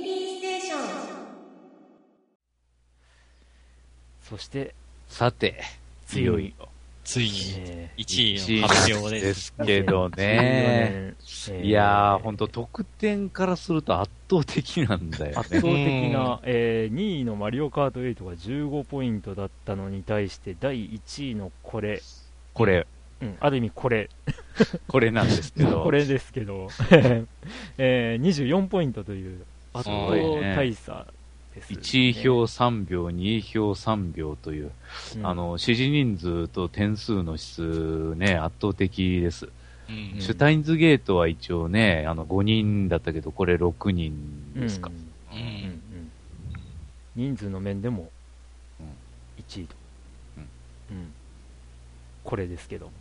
[0.00, 0.80] ミリーステーション
[4.22, 4.74] そして、
[5.08, 5.62] さて、
[6.06, 6.68] ついよいよ。
[7.02, 9.24] ついにえ1位の発表です。
[9.24, 11.14] ですけどー、ね。
[11.24, 16.02] 14年いやー、えほんと得点からすると圧倒的なんだよ圧倒ね。
[16.10, 22.02] 的な、えー2位のマリオカート8が15ポイントだったのに対して、第1位のこれ、
[22.52, 22.86] これ、
[23.22, 24.10] うん、ある意味これ、
[24.86, 25.82] これなんですけど。
[25.84, 26.68] これですけど、
[27.78, 31.06] えー24ポイントという圧倒大差
[31.54, 31.78] です、ね。
[31.80, 34.70] 1位票3秒、2位票3秒という、
[35.16, 35.26] うん。
[35.26, 39.48] あ、の、指示人数と点数の質ね、圧倒的です。
[39.88, 40.20] うんうん。
[40.20, 44.90] シュタインズゲートは一応ね、あの、5人だったけど、これ6人ですか。
[45.32, 45.36] うん。
[45.36, 45.78] うん
[47.16, 48.12] 人数の面でも
[48.78, 48.86] うん。
[49.42, 49.74] 1位と、
[50.36, 50.40] う
[50.94, 50.96] ん。
[50.96, 51.12] うん。
[52.22, 52.92] これですけど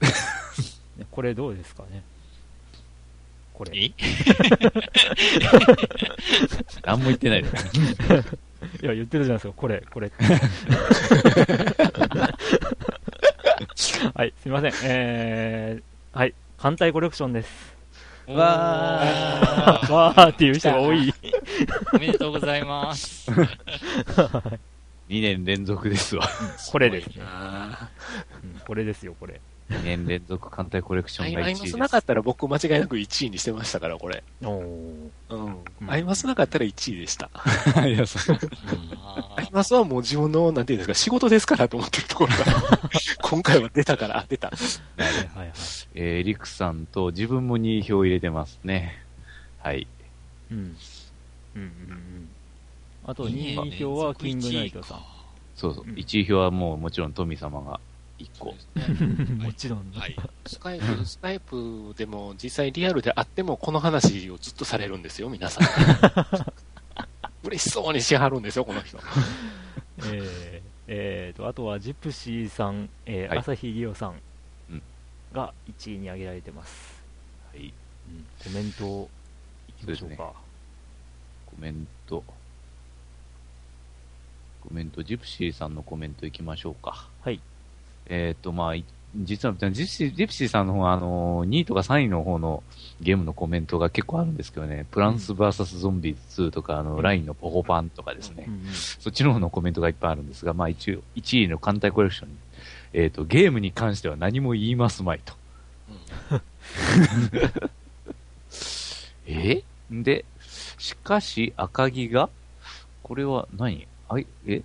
[0.96, 2.02] ねこれどうですかね
[3.56, 3.74] これ。
[3.74, 4.04] いえ？
[6.84, 7.48] 何も言ってないで。
[8.86, 9.54] や言ってるじゃないですか。
[9.56, 10.12] これこれ。
[14.14, 14.72] はいすみません。
[14.84, 16.34] えー、はい。
[16.58, 17.74] 艦隊コレクションです。
[18.26, 19.92] わー。
[19.92, 21.14] わーっていう人が多い。
[21.94, 23.30] おめでとうございます。
[23.30, 26.28] 2年連続ですわ。
[26.70, 27.22] これですね、
[28.66, 31.62] これですよこれ2年連続艦隊コレクシーョンが1位です。
[31.62, 34.22] アイマスなかったら僕間違いなく1位にしてましたから、これ。
[34.42, 35.46] おーうん。
[35.46, 37.30] うんアイマスなかったら1位でした。
[37.86, 38.38] いや、そう。
[39.36, 42.80] アイマスはもう自分の、なんていうんですか、仕事ですからと思ってるところが、
[43.22, 44.48] 今回は出たから、あ出た。
[44.48, 44.54] は
[44.98, 45.52] いはいはい
[45.94, 49.02] えー、リクさんと自分も2位票入れてますね。
[49.58, 49.88] はい。
[50.52, 50.58] うん。
[50.58, 50.76] うん
[51.56, 52.28] うんうん。
[53.04, 55.04] あと2位票はキングナイトさん。
[55.56, 55.84] そうそう。
[55.84, 57.80] うん1位票はもうもちろん富様が
[58.18, 58.54] 1個。
[59.42, 59.98] もちろんね。
[59.98, 60.16] はい。
[60.46, 65.66] スカイプ、スカイプでも実際リアルであってもこの話をずっとされるんですよ、皆さん。
[67.46, 68.98] 嬉しそうにしはるんですよ、この人。
[69.98, 74.20] えー、えーと、あとはジプシーさん、えーはい朝日リオさん
[74.70, 74.82] うん
[75.32, 77.02] が1位に挙げられてます。
[77.52, 77.66] はい。
[77.66, 77.72] うん
[78.42, 79.10] コメントを
[79.68, 80.32] いきましょうか。
[81.46, 82.22] コメント。
[84.60, 87.08] コメント、ジプシーさんのコメントいきましょうか。
[88.08, 88.18] はい。
[88.18, 88.84] えっ、と、まあ、い
[89.24, 92.62] 実は、ジプシー、ジプシーさんの方は、あの、2位とか3位の方の
[93.00, 98.60] ゲームのコメントが結構あるんですけどね、プランス VS ゾンビ2とか、あの、ラインのポコパンとかですね、うんうん。
[98.72, 102.34] そっちの方のコメントがいっぱいあるんですが、まあ一応、1位の艦隊コレクションに、
[102.92, 105.34] えっ、と、ゲームに関しては何も言いますまいと。
[109.26, 109.62] え？
[109.90, 110.24] で、
[110.78, 112.28] しかし赤木が、
[113.02, 113.86] これは何？
[114.08, 114.62] あい、え？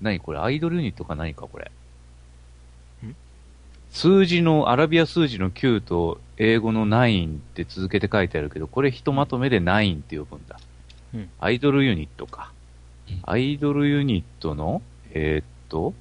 [0.00, 0.38] 何これ？
[0.38, 1.70] アイドルユニットか何かこれ？
[3.94, 10.58] ん数字の、アラビア数字の9と英語の9って続けて書いてあるけど、これひとまとめで9って呼ぶんだ。
[11.14, 11.30] うん。
[11.38, 12.52] アイドルユニットか。
[13.08, 13.20] うん。
[13.22, 14.82] アイドルユニットの、
[15.12, 15.94] えーっと、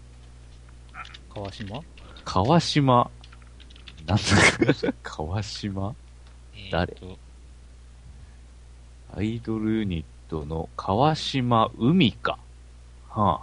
[1.33, 1.81] 川島？
[2.25, 3.11] 川島、
[4.07, 5.95] なんだか、川島？
[6.71, 6.95] 誰？
[9.15, 12.39] アイドルユニットの川島海か。
[13.09, 13.41] は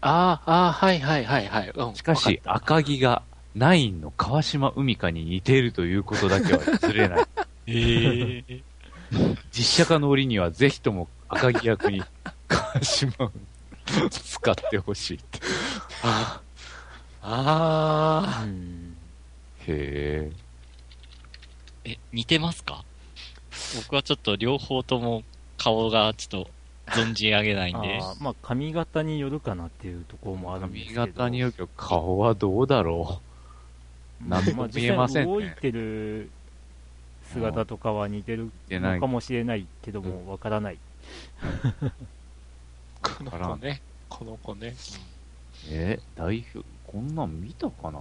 [0.00, 0.40] あ。
[0.42, 1.72] あ、ああ、はいはいはいはい。
[1.74, 1.90] うん。
[1.90, 3.22] あ、しかし、わ赤木が
[3.54, 7.26] ナインの川島海かに似ているということだけはずれない。
[7.66, 8.62] えー、
[9.52, 12.02] 実写化の折にはぜひとも赤木役に
[12.48, 15.40] 川島海使ってほしいって。
[16.02, 16.40] あ
[17.22, 18.96] あ、あうん。
[19.66, 20.32] へえ。
[21.84, 22.84] え、似てますか？
[23.76, 25.22] 僕はちょっと両方とも
[25.58, 26.50] 顔がちょっと
[26.90, 27.98] 存じ上げないんで。
[28.00, 31.00] あーまあ、髪型によるかなっていうところもあるんですけど。
[31.00, 33.20] 髪型によるけど顔はどうだろ
[34.28, 36.30] なんともまあ、見えませんね実際動いてる
[37.32, 40.78] 姿とかは似てるてないのかもしれないけども、わからない。
[43.02, 43.80] この子ね。
[44.08, 44.68] この子ね。
[44.68, 44.74] う。
[45.70, 48.00] え代表、こんなん見たかな？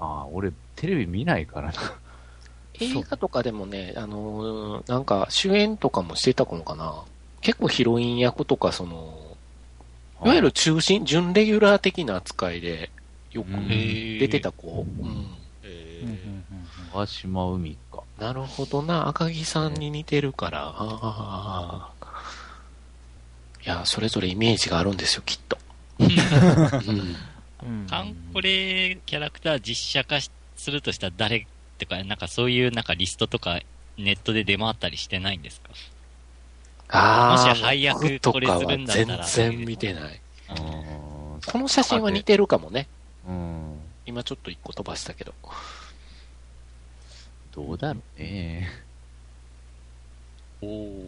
[0.00, 1.74] ああ、俺テレビ見ないからな。
[2.80, 7.04] 映画とかでもね、あのーなんか主演とかもしてたのかな？
[7.40, 9.36] 結構ヒロイン役とか、その、
[10.24, 12.90] いわゆる中心、準レギュラー的な扱いで、
[13.30, 14.86] よくうん出てた子。
[15.00, 15.26] うん
[16.92, 18.02] 川島海か。
[18.18, 20.74] なるほどな、赤木さんに似てるから。
[20.76, 21.90] ああ。
[23.64, 25.58] いや、それぞれイメージがあるんですよ、きっと。
[27.62, 31.46] うんカンコレキャラクター実写化しするとしたら誰
[31.78, 33.60] とか、なんかそういうなんかリストとか
[33.96, 35.70] ネットで出回ったりしてないんですか？
[36.88, 37.48] ああ。
[37.48, 40.20] もし配役とこれするんだったら全然見てない。
[40.48, 42.86] この写真は似てるかもね。
[43.26, 43.80] うん。
[44.04, 45.32] 今ちょっと一個飛ばしたけど。
[47.54, 48.68] どうだろうね。
[50.60, 51.06] おー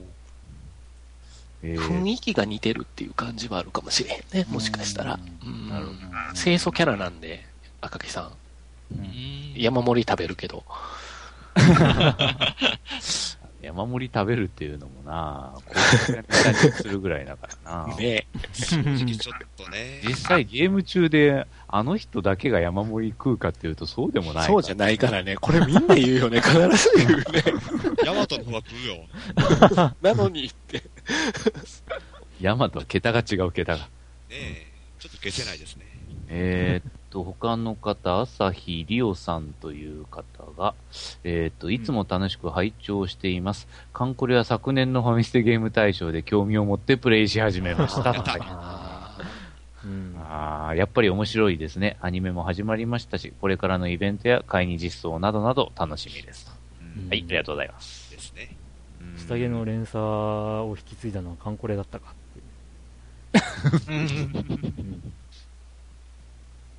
[1.62, 5.18] えー雰囲気が似てるっていう感じはあるかもしれへんね、もしかしたら。
[5.44, 5.92] うんなるほ
[6.34, 7.44] 清楚キャラなんで、
[7.80, 8.30] 赤木さ
[8.92, 8.96] ん。
[8.98, 10.62] うん山盛り食べるけど。
[13.66, 17.96] 山盛り食べるっていうのもな、 こういうするぐらいだからな。
[17.96, 20.02] ね正直ちょっとね。
[20.06, 24.46] 実際ゲーム中で、あの人だけが山盛り食うかっていうとそうでもない。
[24.46, 25.36] そうじゃないからね。
[25.36, 26.40] これみんな言うよね。
[26.40, 27.24] 必ず言うね。
[28.04, 29.94] ヤマトの方が食うよ。
[30.00, 30.82] なのにって。
[32.40, 33.78] ヤマとは桁が違う桁が。
[33.78, 33.86] ね
[34.30, 34.66] え。
[35.00, 35.86] ちょっと消せないですね。
[36.28, 40.74] えーっと、他の方、朝日りおさんという方が、
[41.24, 43.66] えーっと、いつも楽しく拝聴しています。
[43.94, 48.10] カンコレは昨年のファミステゲーム大賞で興味を持ってプレイし始めました。
[49.82, 51.96] うんあーやっぱり面白いですね。
[52.00, 56.52] アニメも始まりましたし、これからのイベントや会議実装などなど楽しみです。
[56.98, 58.10] うんはい、ありがとうございます。
[58.10, 58.56] ですね。
[59.16, 62.12] 下着の連鎖を引き継いだのはカンコレだったか
[63.32, 63.40] っ
[63.80, 64.02] ていう。
[64.80, 65.12] うん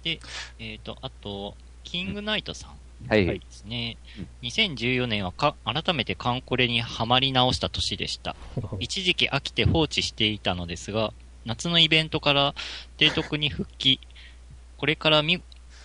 [0.07, 0.19] で、
[0.59, 2.71] えっ、と、あと、キングナイトさん
[3.07, 4.47] はい、はいですねうん。
[4.47, 8.35] 2014年はか改めてカンコレにはまり直した年でした。
[8.79, 11.13] 一時期飽きて放置していたのですが、
[11.45, 12.55] 夏のイベントから
[12.97, 13.99] 提督に復帰、
[14.77, 15.41] これからみ、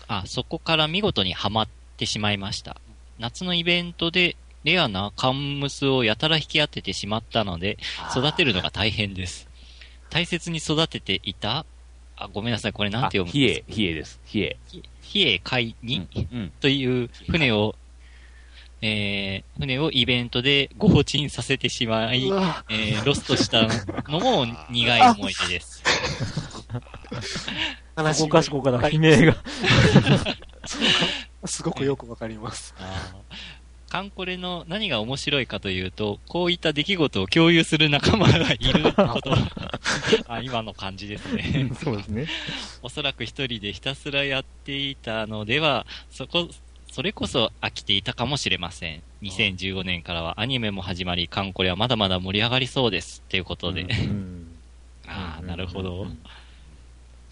[0.09, 2.81] あ、そこから見事にはまってしまいました。
[3.19, 7.79] 夏のイベントでレアなカンムスをやたら引き当ててしまったので、
[8.17, 9.49] 育てるのが大変です。
[10.11, 11.65] 大切に育てていた、
[12.25, 14.21] あ、ごめんなさい、これなんて読むんひですえ、ひえです。
[14.25, 14.57] ひえ。
[15.03, 16.53] 比叡海に、うん。
[16.61, 17.75] という船を、
[18.81, 23.69] えー、船をイベントでご沈させてしまい、えー、ロストした
[24.11, 25.83] のも苦い思い出です。
[28.15, 29.37] そこかしこから悲鳴が。
[31.47, 32.75] すごくよくわかります。
[33.93, 39.35] カンコレの何が面白いかというと、こういった出来事を共有する仲間がいること。
[40.33, 41.71] あ今の感じですね。
[41.79, 42.27] そうですね。
[42.81, 46.49] おそらく一人でひたすらやっていたのでは、そこ、
[46.91, 49.03] それこそ飽きていたかもしれません。
[49.21, 53.21] 2015年からはアニメも始まり、カンコレはまだまだ盛り上がりそうです。
[53.29, 53.83] ということで。
[53.83, 54.57] うん
[55.07, 56.07] ああ、なるほど。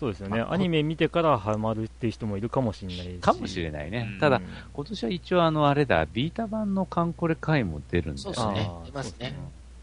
[0.00, 0.42] そうですよね。
[0.48, 3.18] アニメ見てからハマるっていう人もいるかもしれないし。
[3.20, 4.08] かもしれないね。
[4.14, 8.88] うんただうん、今年は一応あの、あれだ、ビータ版のカンコレ回も出るんだよそうですねあー。
[8.88, 9.36] いますね。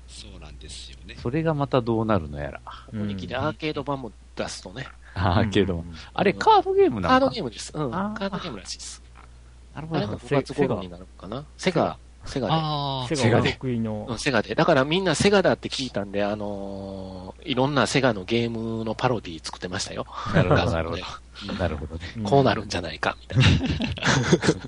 [0.08, 1.16] そうなんですよね。
[1.22, 2.62] それがまたどうなるのやら。
[2.92, 4.88] うんここに来てアーケード版も出すとね。
[5.14, 7.72] あーけど、うんあれカードゲームなのカーかドゲームです。
[7.76, 7.92] うん。
[7.92, 9.04] カードゲームらしいです。
[9.76, 10.18] なるほどあれも。
[10.18, 11.46] 5月頃になるのかな？
[11.58, 12.48] セガ、セガ
[13.08, 13.16] で。
[13.16, 14.56] セガがで得意のうん、セガで。
[14.56, 17.07] だからみんなセガだって聞いたんで、あのー
[17.48, 20.06] いろんなセガのゲームのパロディ作ってましたよ。
[20.34, 21.54] なるほど、なるほど。
[21.54, 22.02] なるほどね。
[22.18, 23.46] うんこうなるんじゃないか、みたいな。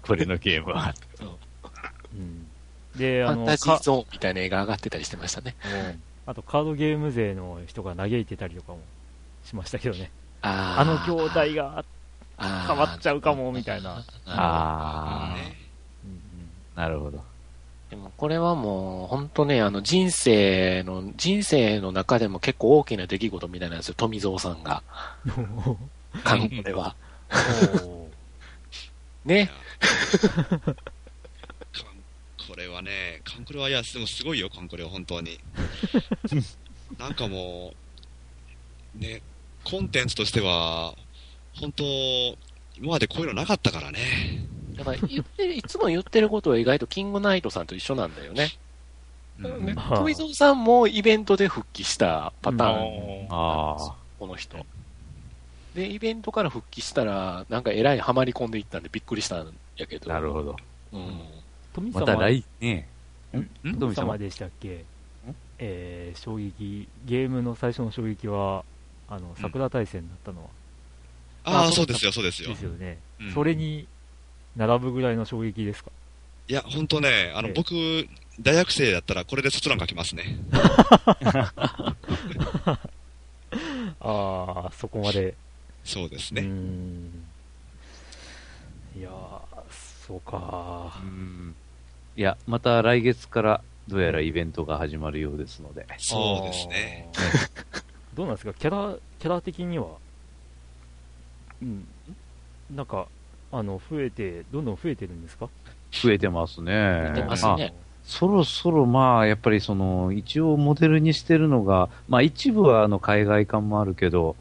[0.02, 0.94] これのゲームは。
[2.14, 2.48] うん
[2.96, 5.56] で、あの、ファンタジかーゾーンみたいな絵が上がってたりしてましたね。
[6.26, 8.80] あとカードゲーム勢の人が嘆いてたりとかも
[9.44, 10.12] しましたけどね。
[10.42, 11.84] ああの兄弟が、
[12.38, 14.04] あ変わっちゃうかもみたいな。
[14.26, 15.56] あね
[16.06, 17.24] うんー、なるほど。
[17.90, 24.84] でもこれはもう、本当ね、あの人生の、人生の中でも結構大きな出来事みたいなんですよ、富蔵さんが。
[25.26, 25.78] うん
[26.24, 26.96] 韓国では。
[27.84, 28.10] お
[29.26, 29.50] ね。
[32.48, 35.40] これはね、カンコレは、いや、でもすごいよ、カンコレは、本当に。
[36.98, 37.74] なんかも
[38.96, 39.22] う、ね、
[39.64, 40.96] コンテンツとしては、
[41.60, 41.84] 本当、
[42.76, 44.00] 今までこういうのなかったからね。
[44.80, 48.50] だから言ってる、いつも言ってることは意外とキングナイトさんと一緒なんだよね。
[49.40, 49.76] うん。
[49.76, 53.28] 富蔵さんもイベントで復帰したパターン、うん。
[53.30, 54.58] あこの人。
[55.76, 60.10] で、イベントから復帰したら、なんかえらいハマり込んでいったんでびっくりしたんやけあ、ど。
[60.10, 60.56] なるほど。
[60.94, 61.22] うん。
[61.74, 62.00] 富様。
[62.00, 62.88] また来、ね。
[63.34, 63.46] ん？
[63.64, 64.14] 富富様。
[64.14, 64.86] 様でしたっけ？
[65.60, 68.64] えー、衝撃、ゲームの最初の衝撃は、
[69.10, 70.48] あの、桜大戦だったのは、
[71.44, 72.50] ああ、あそうですよ、そうですよ。
[72.50, 72.56] で。
[72.56, 72.98] すよね。
[73.20, 73.34] うん。
[73.34, 73.86] それに、
[74.60, 75.90] 並ぶぐらいの衝撃ですか？
[76.50, 77.74] いや、本当ね、あの、ええ僕、
[78.42, 80.38] 大学生だったらこれで卒論書きますね。
[84.02, 85.34] ああ、そこまで。
[85.84, 86.42] そうですね。
[86.42, 87.06] ん。
[88.98, 89.42] いやー、
[90.08, 91.00] そうか。
[91.02, 91.56] うん
[92.18, 95.86] いや、また来月からどうやらイベントが始まるようですので。
[95.98, 97.10] そうですね。
[98.14, 98.54] どうなんですか？
[98.54, 99.88] キャラ、キャラ的には、
[101.62, 101.88] うん、
[102.76, 103.08] なんか、
[103.52, 105.50] あの、増えて、どんどん増えてるんですか？
[105.92, 106.72] 増えてますね。
[107.08, 114.36] 増えてますねそろそろまあ、やっぱりその、一応モデルにしてるのが、まあ一部はあの海外感もあるけど、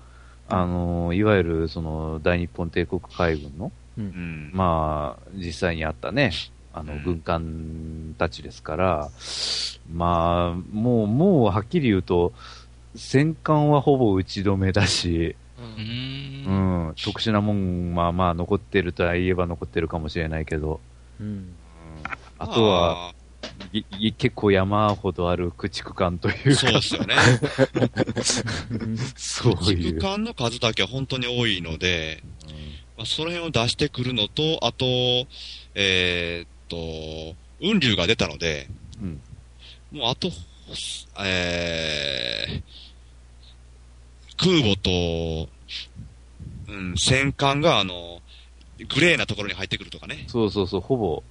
[0.49, 4.50] あの、いわゆるその大日本帝国海軍の、うん。
[4.55, 6.33] まあ、実際にあったね、
[6.73, 9.11] あの、うん軍艦たちですから、
[9.93, 12.33] まあ、もう、もうはっきり言うと、
[12.95, 15.81] 戦艦はほぼ打ち止めだし、う。
[15.81, 20.81] うん特殊なもん、まあまあ残ってるとは言えば残ってるかもしれないけど、
[21.21, 21.55] うん。
[22.38, 23.15] あとは、あ
[23.73, 27.15] いい結構山ほどある駆逐艦というそうですよね。
[29.17, 29.59] そういう。
[29.59, 32.23] 駆逐艦の数だけは本当に多いので、
[32.97, 34.87] まあ、その辺を出してくるのと、あと、
[35.75, 38.69] えーっと、雲流が出たので、
[39.03, 39.21] うん
[39.91, 40.31] もうあと、
[41.25, 42.62] えー、
[44.38, 45.49] 空母と、
[46.68, 48.23] うん、戦艦があの、
[48.95, 50.25] グレーなところに入ってくるとかね。
[50.28, 51.23] そうそうそう、ほぼ、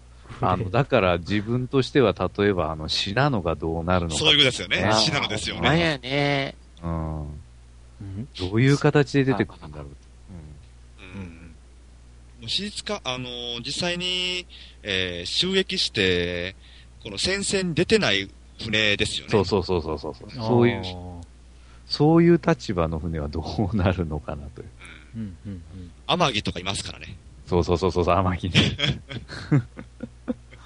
[0.42, 4.18] あの、だから自分としては例えば、あの、シナノがどうなるのか。
[4.18, 5.62] そういうことですよねシナノですよね。
[5.62, 6.56] まやね。
[6.84, 7.22] うん。
[7.22, 9.88] うんどういう形で出てくるんだろう。
[11.16, 11.24] うん。
[12.42, 14.46] もう史実か、あのー実際に、
[14.84, 16.56] えー収益して、
[17.04, 18.30] この戦線に出てない
[18.62, 19.32] 船ですよね。
[19.32, 20.84] そうそうそうそうそうそういう、
[21.88, 24.68] そういう立場の船はどうなるのかなという。
[25.16, 25.92] うんうんうん。
[26.08, 27.16] 天城とかいますからね。
[27.48, 28.78] そうそうそうそう、天城ね。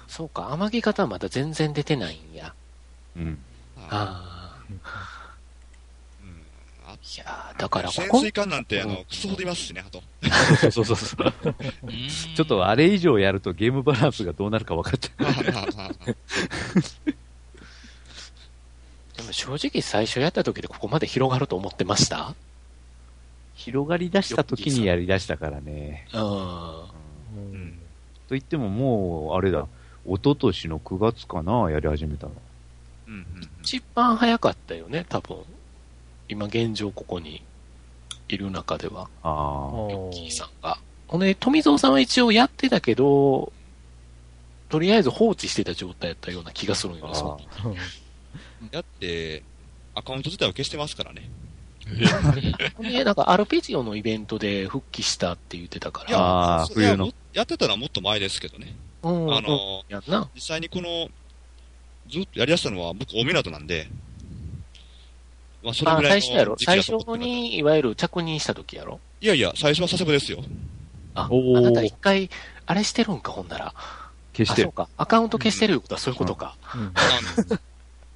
[0.08, 2.34] そうか、天城方はまだ全然出てないん。
[2.34, 2.52] や。
[3.16, 3.38] うん。
[3.88, 4.64] ああ。
[4.68, 4.80] うん。
[6.86, 8.64] あいやーだからこ潜こ、水艦なん。
[8.64, 8.90] て、あうん。
[8.90, 10.02] の、クソほどいますしね、あと。
[10.58, 11.32] そうそうそうそう。
[11.84, 12.08] うん。
[12.08, 15.08] ちょっとあれ以上やるとゲームバランスがどうなるか分かって
[17.04, 17.14] で
[19.32, 22.34] も正直最初やった時でここまで広がると思ってました？
[23.54, 26.06] 広がり出した時にやり出したからね。
[26.12, 26.20] うん。
[26.20, 27.78] うん
[28.28, 29.66] と言ってももう、あれだ、
[30.06, 32.32] 一昨年の9月かな、やり始めたの。
[33.08, 33.26] うんうん
[33.62, 35.36] 一番早かったよね、多分。
[36.28, 37.42] 今現状ここに
[38.28, 39.32] いる中では、ああ。
[39.92, 40.78] ヨッキーさんが。
[41.06, 43.52] ほんで、富蔵さんは一応やってたけど、
[44.70, 47.40] とりあえず放置してた状態やったような気がするんよね、その
[48.70, 49.42] だって、
[49.94, 51.28] アカウント自体は消してますからね。
[52.76, 56.60] ほんで、なんかアルペジオのイベントで復帰したって言ってたかいやら。
[56.60, 58.74] あーそれは冬のもやってたのはもっと前ですけどね。
[59.02, 60.28] うん、あの、やんな。
[60.34, 61.08] 実際にこの、
[62.08, 63.88] ずっとやりだしたのは僕、大港なんで、
[65.62, 69.00] まあ、それあぐ、らいの最初やろ時期だ最初と思ってなかったに、いわゆる着任した時やろ？
[69.20, 70.42] いやいや、最初は佐世保ですよ。
[71.14, 72.30] あ、あなた一回、
[72.66, 73.74] あれしてるんか、ほんなら。
[73.76, 74.66] あ、消してる。
[74.66, 74.88] そうか。
[74.96, 76.56] アカウント消してるいうことはそういうことか。
[76.74, 77.58] うんあの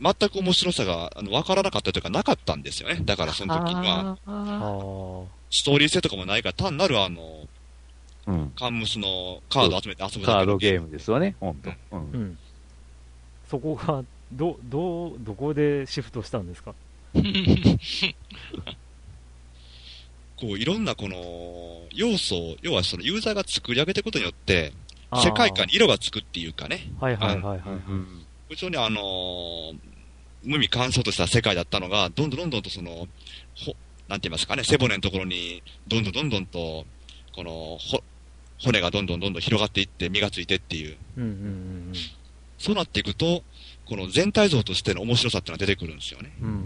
[0.01, 3.01] 全く面白さが、あの、わからなかったというか、なかったんですよね。
[3.05, 7.49] だからその時は、ああーーストーリー性とかもないから、単なるあの、
[8.27, 8.51] うん。
[8.59, 11.71] カンムスのカード集めて遊ぶだけのカードゲームですわね、ほんと。
[11.71, 11.75] う。
[11.93, 12.39] うんん。
[13.49, 16.75] そこが、ど、どう、どこでシフトしたんですか？
[20.37, 24.73] こう、いろんなこの、要素を、要はそのユーザーが作り上げていくことによって、
[25.15, 27.61] 世界観に色がつくっていうかね、はいはいはいはい。
[27.69, 29.77] うん非常にあのー
[30.45, 33.75] 無味乾燥とした世界だったのが、どんどんどんどんとその、ほ、
[34.09, 36.87] なんて言いますかね、背骨のところに、どんどんどんどんと、
[37.35, 37.51] この、
[37.81, 38.01] ほ、
[38.63, 40.97] 骨がどんどんどんどん広がっていって、身がついてっていう。
[41.17, 41.93] うんうんうん
[42.59, 43.43] そうなっていくと、
[43.85, 46.33] この全体像としての面白さっていうのが出てくるんですよね。
[46.41, 46.49] うん。
[46.49, 46.59] うんう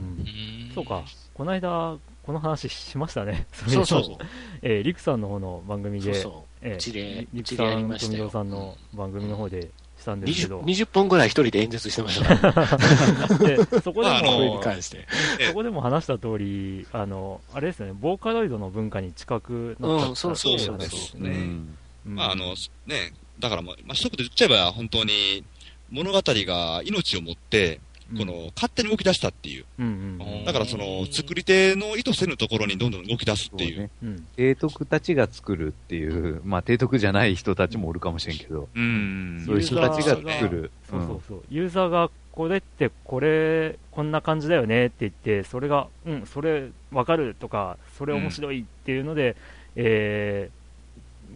[0.70, 0.72] ん。
[0.72, 1.02] そうか。
[1.34, 3.48] この間、この話しましたね。
[3.52, 4.26] そうそうそう。
[4.62, 15.06] えー、リクさんの方の番組で、そうそえーうちでリクさん、りましたよ富蔵さんの番組の方でしたんですけ 20, ど、20分ぐらい一人で演説してましたそこでまああのこれも、に関して。
[15.48, 21.30] そこでも話した通り、あの、あれですよね、ボーカロイドの文化に近くなったうんそうそうです話ね。
[21.30, 21.76] うん。
[22.06, 22.54] うんまああの、
[22.86, 25.44] ね、だからもう、まあ、一言で言っちゃえば本当に、
[25.90, 27.80] 物語が命を持って、
[28.16, 29.64] こ、の、勝手に動き出したっていう。
[29.78, 33.80] うんうんうんだからその、作り手の意図せぬところにどんどん動き出すっていう。
[33.80, 33.90] ね。
[34.02, 34.26] うん。
[34.36, 40.70] 提督たちが作るっていう、まあ提督じゃない人たちもおるかもしれんけど、うんそういう人たちが作る。
[40.88, 49.36] そうそうそう、ユーザーがこれってこれこんな感じだよねって言ってそれがうんそれわかるとかそれ面白いっていうので、
[49.76, 50.60] えー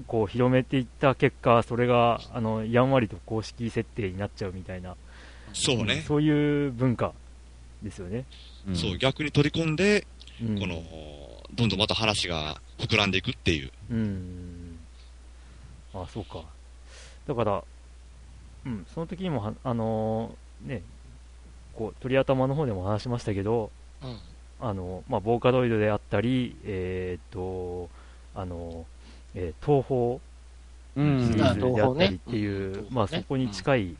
[0.09, 4.97] こう広めていった結果それがあのやんわりと公式設定になっちゃうみたいな
[5.55, 6.05] そうね。
[6.07, 7.13] そういう文化
[7.83, 8.25] ですよね、
[8.69, 8.77] うん。
[8.77, 10.07] そう、逆に取り込んで、
[10.43, 10.83] うん、この、
[11.55, 13.71] どんどんまた話が膨らんでいくっていう。
[13.91, 14.79] うん。
[15.95, 16.43] あそうか。
[17.27, 17.65] だから
[18.67, 20.83] うんその時にもはあのーね
[21.75, 23.71] こう鳥頭の方でも話しましたけど
[24.03, 24.19] うん。
[24.61, 27.91] あの、まあ、ボーカロイドであったり、えーっと、
[28.35, 28.87] あの、
[29.35, 30.21] えー東宝
[30.97, 32.95] うんシリーズであったりっていう、うん。
[32.95, 33.97] まあ、そこに近い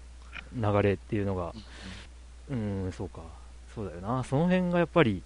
[0.55, 1.55] 流れっていうのが、
[2.51, 3.21] うん、そうか、
[3.75, 5.23] そうだよな、その辺がやっぱり、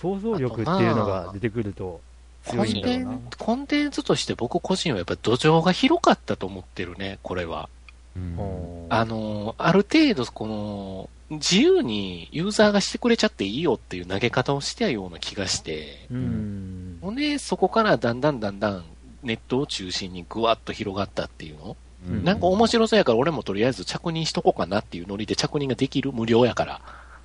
[0.00, 2.00] 想像力っていうのが出てくると
[2.46, 3.10] コ強いんだろうな。
[3.12, 3.30] ンテン。
[3.38, 7.68] コンテンツとして僕個人はやっぱ土壌が広かったと思ってるね、これは。
[8.16, 8.36] うん。
[8.36, 8.86] うん。
[8.90, 16.98] あの、ある程度この、自由にユーザーがしてくれちゃっていいよっていう投げ方をしてたような気がして、うん。
[17.02, 18.84] ほんで、そこからだんだんだんだん
[19.22, 21.76] ネットを中心にぐわっと広がったっていうの、
[22.06, 26.80] うんなんか面白そうやから俺もとりあえず着任しとこうかなっていうノリで着任ができる無料やから。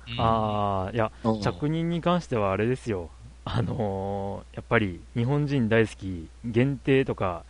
[0.08, 3.08] うんああ、いや、うん着任に関してはあれですよ。
[3.46, 7.44] あのーやっぱり日本人大好き、限定とか、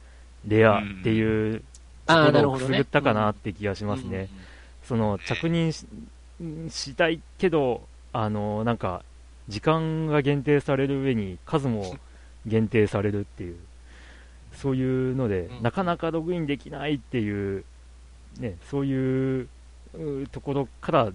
[0.47, 1.63] レアっていう
[2.07, 2.67] ところをくす。
[2.69, 4.29] ぐったかなって気がしますね。
[4.85, 5.87] その着任し
[6.69, 9.03] したいけど、あのなんか、
[9.49, 11.97] 時間が限定される上に数も
[12.47, 13.57] 限定されるっていう、
[14.55, 17.65] そういうのでう、んなかなかログインできないっていう、
[18.39, 19.49] ね、そういう
[19.95, 21.13] うところから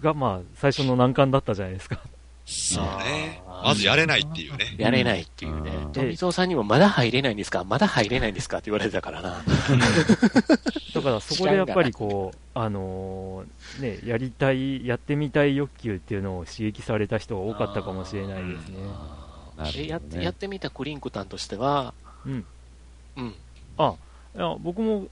[0.00, 1.98] が、まあ、最初の難関だったじゃないですか。
[2.44, 4.74] そうねまずやれないっていうね。
[4.76, 5.88] やれないっていうねう。
[5.88, 7.62] ん富蔵さんにもまだ入れないんですか？
[7.64, 9.42] まだ入れないんですかって言われてたからな。
[10.94, 18.78] だからそこでやっぱりこう、あのーね、やりたい、やってみたい欲求っていうのを刺激された人が多かったかもしれないですね。
[19.76, 21.94] えやってやってみたクリンクタンとしては、
[22.26, 22.44] うん。
[23.16, 23.34] うん、
[23.78, 23.94] あ、
[24.34, 25.06] いや、僕も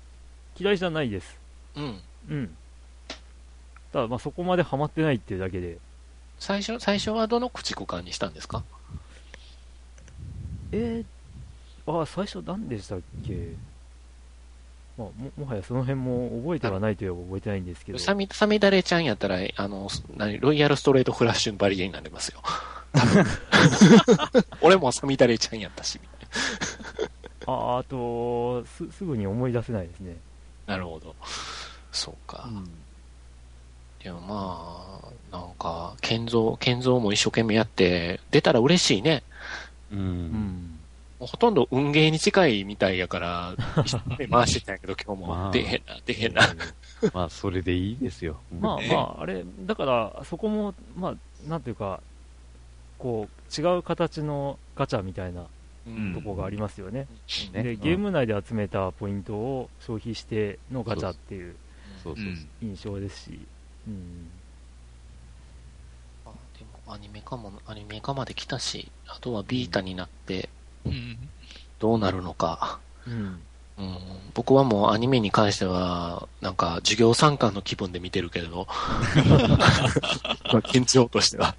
[0.59, 1.37] 嫌いじゃないです。
[1.77, 2.01] うん。
[2.31, 2.57] うん。
[3.93, 5.79] ただ、まあそこまでハマってないっていうだけで。
[6.39, 8.65] 最初、最初はどの駆逐艦にしたんですか？
[10.73, 13.55] えー、あ、最初何でしたっけ？
[14.97, 17.99] まあ、も、もはやその辺も覚えてはないといえば覚えてないんですけど。
[17.99, 22.41] サミ、サミダレちゃんやったら、あの、何、ロイヤルストレートフラッシュバリエになりますよ。
[22.93, 26.01] 多分俺もサミダレちゃんやったし。
[27.47, 30.17] あ、 あと、す、すぐに思い出せないですね。
[30.67, 31.15] なるほど。
[31.93, 32.49] そうか。
[32.49, 32.71] うん。
[34.03, 39.23] でもまあ、なんか、建造、建造も一生懸命やって、出たら嬉しいね。
[39.93, 39.97] う。
[39.97, 40.03] うん
[41.21, 43.55] うほとんど運ゲーに近いみたいやから、
[44.31, 45.27] 回してたんやけど、 今日も。
[45.27, 46.43] まあ出へんな、出へんな。
[47.13, 48.39] まあ、それでいいですよ。
[48.53, 51.15] うんまあねまあ、あれ、だから、そこも、まあ、
[51.49, 52.01] なんていうか、
[53.01, 55.47] こう、違う形のガチャみたいな
[55.87, 57.09] うんとこがありますよね。
[57.53, 61.57] ねで、ゲーム内で集めたポイントを消費してのガチャっていう。
[62.63, 63.47] 印象ですし、
[63.87, 64.31] うん。
[66.25, 70.49] あでもアニメ化も、アニメ化まで来たし、あとはビータになって
[70.87, 71.19] うん
[71.79, 72.79] どうなるのか。
[73.07, 73.41] うん。
[73.81, 73.97] うん、
[74.35, 79.39] 僕はもうアニメに関しては、なんか授業参観の気分で見てるけれど、ま
[80.53, 81.55] あ現状としては。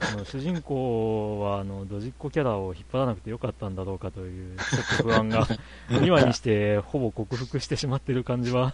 [0.00, 5.46] あの主人公は、あの、ドジっ子キャラを引っ張らなくてよかったんだろうかという、ちょっと不安が、
[5.90, 8.72] 2話にして、ほぼ克服してしまってる感じは、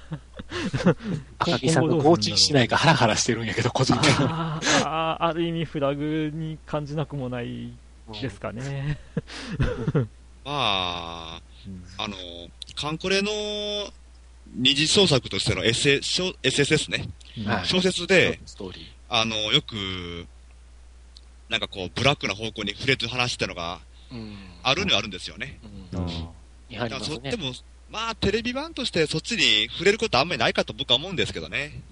[1.40, 4.26] 赤木さんが合致しないかハラハラしてるんやけど、個人的に。
[4.28, 7.72] あーあー、ある意味フラグに感じなくもない
[8.20, 8.98] ですかね。
[10.44, 12.16] まあ、うんあの、
[12.76, 13.30] カンコレの
[14.54, 17.08] 二次創作としての SSS ね。
[17.64, 18.84] 小説で、ストーリー。
[19.08, 20.26] あの、よく、
[21.48, 24.36] なんかこう、ブラックな方向に触れる話ってのがうん。
[24.62, 25.58] あるにはあるんですよね。
[25.92, 26.00] うん。
[26.00, 26.06] うん
[26.68, 27.36] に入りだからそますねで。
[27.36, 27.52] も、
[27.90, 31.82] まあ、テレビ版としてそっちに触れることはあんまりないかと僕は思うんですけどね。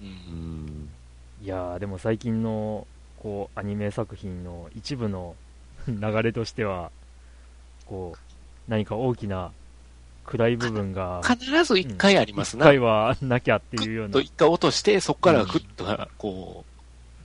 [1.43, 2.87] いやーでも最近の
[3.21, 5.35] こうアニメ作品の一部の
[5.87, 6.91] 流れとしては
[7.85, 9.51] こう何か大きな
[10.25, 12.65] 暗い部分が必ず一回ありますな。
[12.65, 14.13] 一回はなきゃっていうような。
[14.13, 15.85] と一回落として、そこからぐっと、
[16.17, 16.73] こう、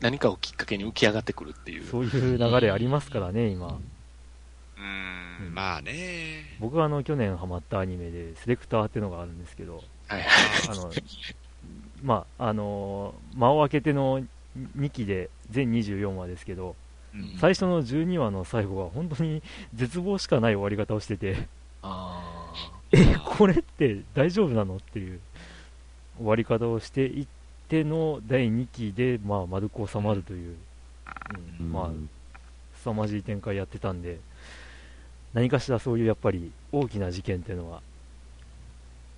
[0.00, 1.86] 何かをきっかけに浮き上がってくるっていう。
[1.86, 3.78] そういう流れありますからね今。
[4.78, 5.50] うん。
[5.50, 6.56] ん、まあね。
[6.60, 10.26] 僕はあの去年ハマったアニメでセレクターっていうのがあるんですけどはい。
[10.70, 10.92] あの
[12.02, 14.22] まああの間を空けての
[14.76, 16.76] 2期で全24話ですけど
[17.14, 17.36] うん。
[17.40, 19.42] 最初の12話の最後は本当に
[19.74, 21.48] 絶望しかない終わり方をしてて。
[21.82, 22.52] あ
[22.92, 25.20] え、これって大丈夫なのっていう
[26.18, 27.26] 終わり方をしていっ
[27.68, 30.56] ての第2期で、まあ、丸く収まるという、
[31.60, 31.90] うんまあ、
[32.82, 34.18] 凄まじい展開やってたんで、
[35.34, 37.82] 何かしらそういうやっぱり大きな事件っていうのは、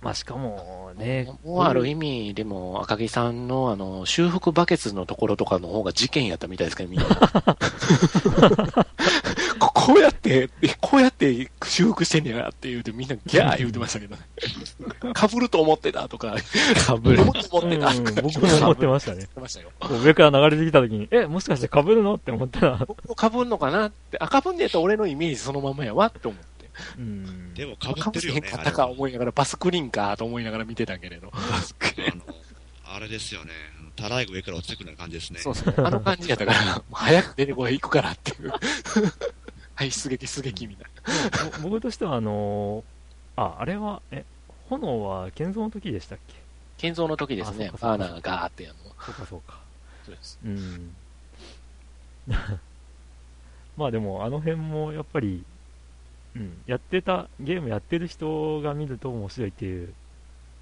[0.01, 0.99] まあ、しかもあ。
[0.99, 7.05] ね、もうある意味、でも、赤木さんの、あの、修復バケツのところとかの方が事件やったみたいですけど、みんな。
[9.81, 14.21] ここうやって、こうやって修復してんねやなって言うて、みんなギャー言うてましたけどね。
[15.13, 16.35] かぶると思ってたとか、
[16.85, 17.21] かぶる。
[17.23, 19.27] 思って思ってたうん僕も 思ってましたね。
[20.03, 22.15] 上から流れてきた時に、え、もしかしてかぶるの？
[22.15, 26.69] って思ったら、僕もかぶんのかなって、あ、かぶんねえと俺のイメージそのままやわって思って。
[26.97, 27.53] うん。
[27.53, 28.41] でも被かぶってるよね。
[28.41, 31.31] かったか思いながら、バスクリーンかと思いながら見てたけれど。
[31.33, 31.39] あ
[32.15, 33.51] の、あれですよね。
[33.95, 35.39] たらいが上から落ちてくるような感じですね。
[35.39, 35.73] そうそう。
[35.77, 38.53] あの感じやったから、早く出てこい、行くからっていう。
[39.81, 40.91] はい、出撃、出撃みたい
[41.41, 41.57] な。
[41.61, 44.23] ぼ僕としては、あのーあ、あれは、え、
[44.69, 46.35] 炎は建造の時でしたっけ？
[46.77, 48.83] 建造の時ですねあ、そうかそうかバーナーがガーってやるの。
[49.03, 49.59] そうかそうか。
[50.05, 50.39] そうです。
[50.45, 50.95] うん。
[53.75, 55.43] まあでも、あの辺もやっぱり、
[56.35, 59.91] うん、やってた、ゲームやってる人が見ると面白いっていう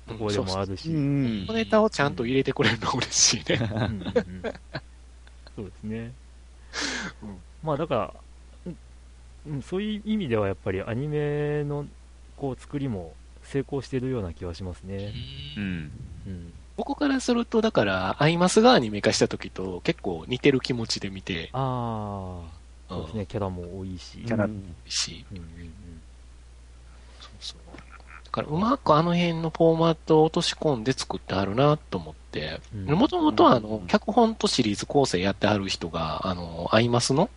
[0.07, 3.59] ところでもあるし、ん小ネタをちゃんと入れてくれるのは嬉しいね。
[3.69, 4.43] うんうんうん
[5.57, 6.13] そうですね。
[7.21, 8.13] うんまあだから、
[9.47, 11.85] うんうん、そういう意味ではやっぱりアニメの
[12.37, 15.13] こう作りも成功してるような気はしますね。
[15.57, 15.91] うん。
[16.27, 22.41] うん、僕からすると、だから、アイマスがアニメ化した時と結構似てる気持ちで見て、あ
[22.89, 24.19] あ、そうですうんね、キャラも多いし。
[24.19, 25.43] キャラうんし、うんうん
[27.19, 27.57] そうそう。
[28.25, 37.29] だから、うまくあの辺のフォーマットを落とし込んで作ってあるなと思って、うんもともとはあのうん、脚本とシリーズ構成やってある人が、あの、アイマスの、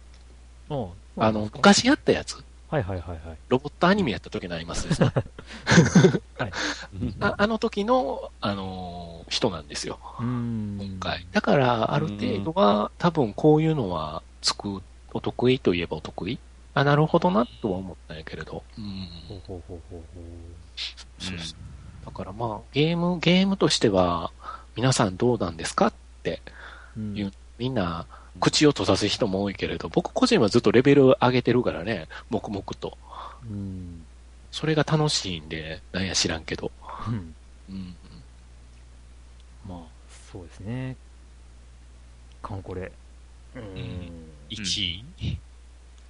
[0.68, 0.86] うん。
[1.16, 3.38] あの、昔やったやつ、はいはいはいはい。
[3.48, 5.12] ロボットアニメやった時のアイマスですね。
[7.20, 9.98] ああの時の、あの人なんですよ。
[10.18, 11.26] 今回。
[11.32, 16.38] だから、ある程度は、多分こういうのは、つく、お得意といえばお得意
[16.72, 18.62] あ、なるほどな、とは思ったんやけれど。
[18.78, 19.06] うん。
[19.28, 20.22] ほうほうほうほうほ
[21.18, 21.58] そうそう
[22.06, 24.32] だからまあ、ゲーム、ゲームとしては、
[24.76, 26.40] 皆さんどうなんですかって、
[26.96, 27.00] う。
[27.00, 28.06] うんみんな、
[28.40, 32.96] 口を閉ざす人も多いけれど、僕個人はずっとレベル上げてるからね、黙々と。
[33.44, 34.04] うん。
[34.50, 36.70] それが楽しいんで、なんや知らんけど。
[37.08, 37.34] うん
[37.70, 37.96] うん。
[39.66, 39.78] まあ、
[40.30, 40.96] そうですね。
[42.42, 42.90] カンコレ。
[43.54, 44.10] うーん。
[44.50, 45.04] 1位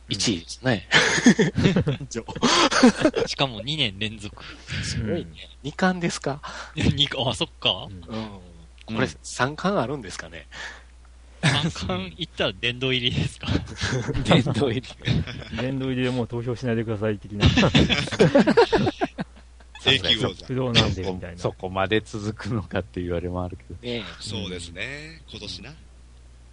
[0.09, 0.89] ？1位ですね。
[3.27, 4.43] しかも2年連続。
[4.85, 5.49] すごいね。
[5.65, 6.41] 2巻ですか
[6.75, 7.89] ？2個、あ、そっか。
[7.89, 8.41] うんうん。
[8.87, 10.47] これ3巻あるんですかね？
[11.43, 13.49] 3巻いったら殿堂入りですか？
[14.25, 14.87] 殿堂入り。
[15.57, 17.45] 殿堂入りでもう投票しないでください的な。
[19.85, 20.55] 永久王座不。
[20.55, 21.39] 動なんでみたいな。
[21.39, 23.75] そこまで続くのかっていうあれもあるけど。
[23.83, 25.21] ねえそうですね。
[25.31, 25.71] 今年な。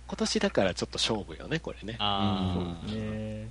[0.07, 1.95] 今年だからちょっと勝負よね、これね。
[1.99, 3.47] あそうですね。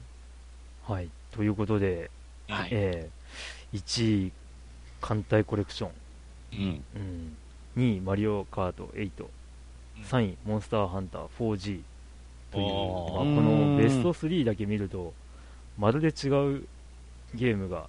[0.89, 1.09] はい。
[1.31, 2.11] ということで、
[2.49, 2.69] はい。
[2.73, 4.33] えー、1位、
[5.01, 5.91] 艦隊コレクション。
[6.55, 6.85] うん。
[6.97, 7.37] うん、
[7.85, 9.11] 2位、マリオカート8。
[10.05, 11.81] 3位、モンスターハンター 4G。
[12.51, 15.13] という、まあ、このベスト3だけ見ると、
[15.79, 16.67] まるで違う
[17.35, 17.87] ゲームが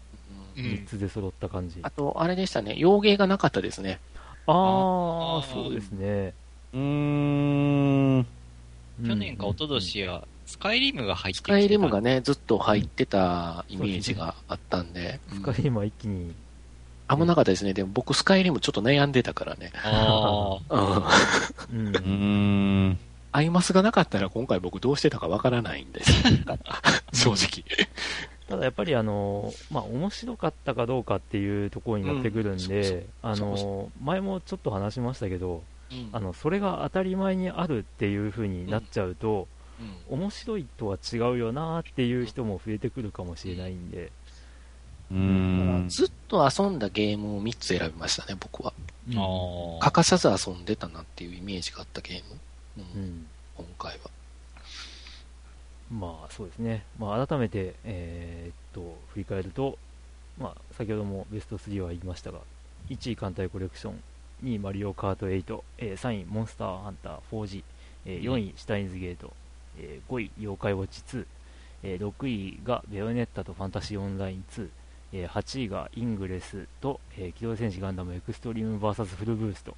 [0.58, 1.80] うん3つで揃った感じ。
[1.82, 4.00] あと、あれでしたね、洋芸がなかったですね。
[4.48, 6.34] あああ、ーそうですね。
[6.74, 8.26] うーん。
[9.06, 15.20] 去年か一昨年は、スカイリムが入ってきてたスカイリムがね、ずっと入ってたイメージがあったんで。
[15.34, 16.34] スカイリムは一気に、
[17.10, 17.74] あんまなかったですね。
[17.74, 19.72] でも僕、スカイリムちょっと悩んでたからね。
[19.84, 21.88] あうん。
[21.88, 23.00] うんうーん。
[23.32, 26.12] アイマスがなかったら今回僕どうしてたかわからないんです。
[27.12, 27.66] 正直。
[28.48, 39.60] ただやっぱりあの、まあ、面白かったかどうかっていうところになってくるんで、あの、前もちょっと話しましたけど、うんあの、それが当たり前にあるっていう風になっちゃうと、うん
[40.10, 44.12] 面白いとは違うよなっていう人も増えてくるかもしれないんで、
[45.12, 45.18] うー
[45.86, 45.90] ん。
[45.90, 48.74] ずっと遊んだゲームを3つ選びましたね、僕は。
[49.82, 52.40] 欠かさず遊んでたなっていうイメージがあったゲーム。
[52.96, 53.26] うんうん
[53.58, 54.10] 今回は。
[55.92, 59.78] まあそうですね、まあ、改めて、えーっと振り返ると、
[60.40, 62.40] まあ、先ほどもベスト3は言いましたが、
[62.90, 64.04] 1位、艦隊コレクション、
[64.44, 67.64] 2位、マリオカート8、えー3位、モンスターハンター 4G、
[68.06, 69.34] えー4位、シュタインズゲート、
[69.80, 71.26] えー5位、妖怪ウォッチ2、
[71.84, 74.70] えー6位がベヨネッタとファンタシーオンライン2、
[75.14, 79.76] えー8位がイングレスと、えー機動戦士ガンダムエクストリーム VS フルブースト、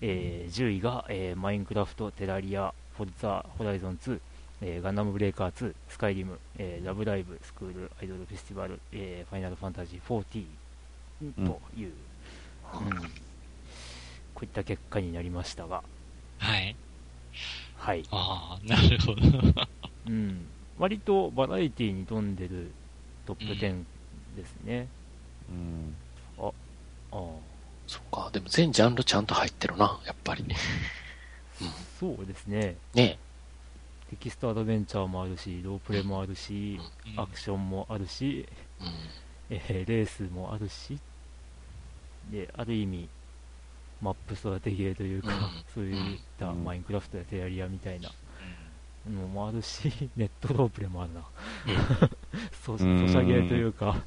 [0.00, 4.20] えー10位が、えーマインクラフト、テラリア、フォルツァ、ホライゾン2、
[4.62, 10.46] えーガンダムブレイカー2、スカイリム、えーラブライブ、スクール、アイドルフェスティバル、えーファイナルファンタジー
[11.22, 11.92] 14という、うん
[14.32, 15.82] こういった結果になりましたが、
[16.38, 16.74] はい。
[17.76, 18.04] はい。
[18.10, 19.20] ああ、なるほど。
[20.06, 20.46] うん、
[20.78, 22.70] 割とバラエティに富んでる
[23.26, 23.84] トップ10
[24.40, 24.88] ですね。
[25.48, 25.94] うん。
[26.38, 26.50] あ
[27.12, 27.16] あ
[27.86, 28.30] そっか。
[28.32, 30.44] でも全ジャンルちゃんと入ってるな、やっぱり。
[31.98, 32.76] そうですね。
[32.94, 33.18] ね
[34.10, 36.80] テキストアドベンチャーもあるし、ロープレもあるし、
[37.16, 38.46] アクションもあるし、
[38.80, 38.86] うん。
[39.50, 40.98] えーレースもあるし、
[42.30, 43.08] で、ある意味、
[44.00, 45.40] マップ育てゲーというか、うん
[45.74, 48.10] そういったうんマインクラフトやテラリアみたいな
[49.08, 51.22] のもあるし、ネットロープレもあるな。
[52.64, 54.02] ソソシうんャゲーというか、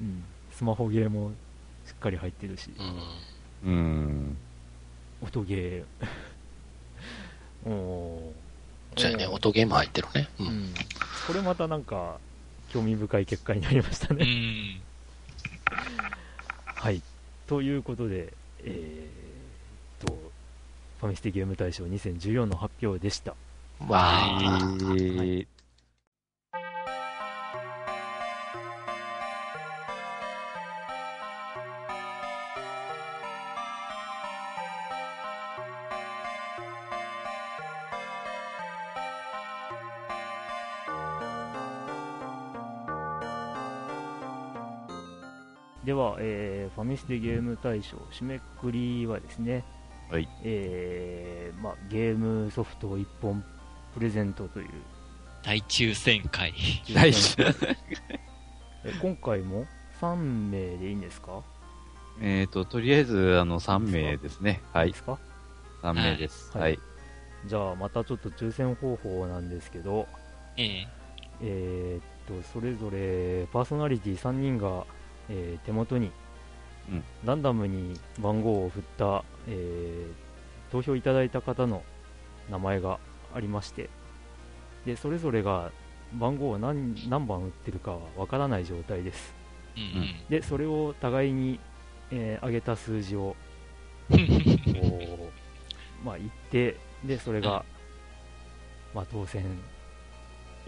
[0.00, 1.32] うん、スマホゲーも
[1.86, 2.70] しっかり入ってるし、
[3.64, 3.72] うん。
[3.72, 4.36] うん。
[5.22, 10.28] 音ゲー、 おーそうやね、音ゲーム入ってるね。
[10.40, 10.44] う。
[10.44, 10.74] うんん、
[11.26, 12.18] これまたなんか、
[12.70, 14.24] 興味深い結果になりましたうね。
[14.24, 14.80] ん。
[16.64, 17.02] はい。
[17.46, 18.32] ということで、
[18.64, 20.18] えーっと、
[21.00, 23.34] ファミステゲーム大賞2014の発表でした。
[23.88, 25.46] わあ、はい
[46.80, 49.64] ファミステゲーム大賞締めくくりはですね、
[50.10, 53.44] はいえーまあ、ゲームソフトを1本
[53.92, 54.68] プレゼントという
[55.42, 56.54] 大抽選会。
[56.94, 59.66] 大事え今回も
[60.00, 61.42] 3名でいいんですか？
[62.22, 64.62] えっと、とりあえず、あの、3名ですね。
[64.72, 64.96] はいで。
[64.96, 65.18] すか
[65.82, 66.50] ？3名です。
[66.56, 66.78] はいはい。
[67.46, 70.06] じゃあまたちょっと抽選方法なんですけど、
[70.56, 70.88] ええ
[71.42, 74.84] えーっとそれぞれパーソナリティ3人が、
[75.28, 76.10] えー手元に、
[76.88, 80.30] うんランダムに番号を振った、えー
[80.70, 81.82] 投票いただいた方の
[82.48, 83.00] 名前が
[83.34, 83.90] ありまして
[84.86, 85.72] でそれぞれが
[86.14, 89.34] 番号を何何番打ってるかはわからない状態です
[89.76, 91.58] うんでそれを互いに、
[92.12, 93.34] えー上げた数字を
[94.10, 94.26] うん。
[94.80, 95.30] こ
[96.02, 97.64] うまあ言ってでそれが、
[98.94, 99.44] まあ、当選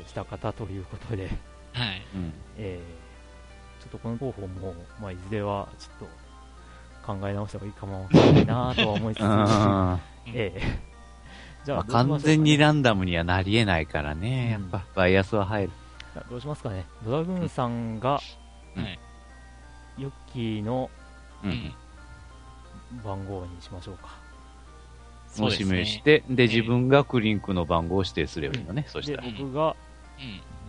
[0.06, 1.28] した方ということで
[1.72, 2.02] はい。
[2.14, 2.32] うん。
[2.58, 3.01] えー
[3.82, 10.62] ちょっとこの方法も、まあ、いずれはちょっと考え直した方がいいかもしれないなとは思いつつ、あええ
[11.66, 14.50] じゃあ完全にランダムにはなり得ないからね。
[14.52, 15.70] やっぱ、バイアスは入る。
[16.28, 18.20] どうしますかね、ドラグーンさんが。
[19.98, 20.90] ヨッキーの。
[23.04, 24.08] 番号にしましょうか。
[25.38, 28.84] もう指名して、で、自分がクリンクの番号を指定すればいいのね。
[28.88, 29.28] そしでたら。
[29.30, 29.74] 僕が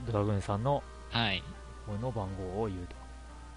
[0.06, 0.12] うん。
[0.12, 1.44] ドラグーンさんのはい。
[1.86, 2.96] 方の番号を言うと。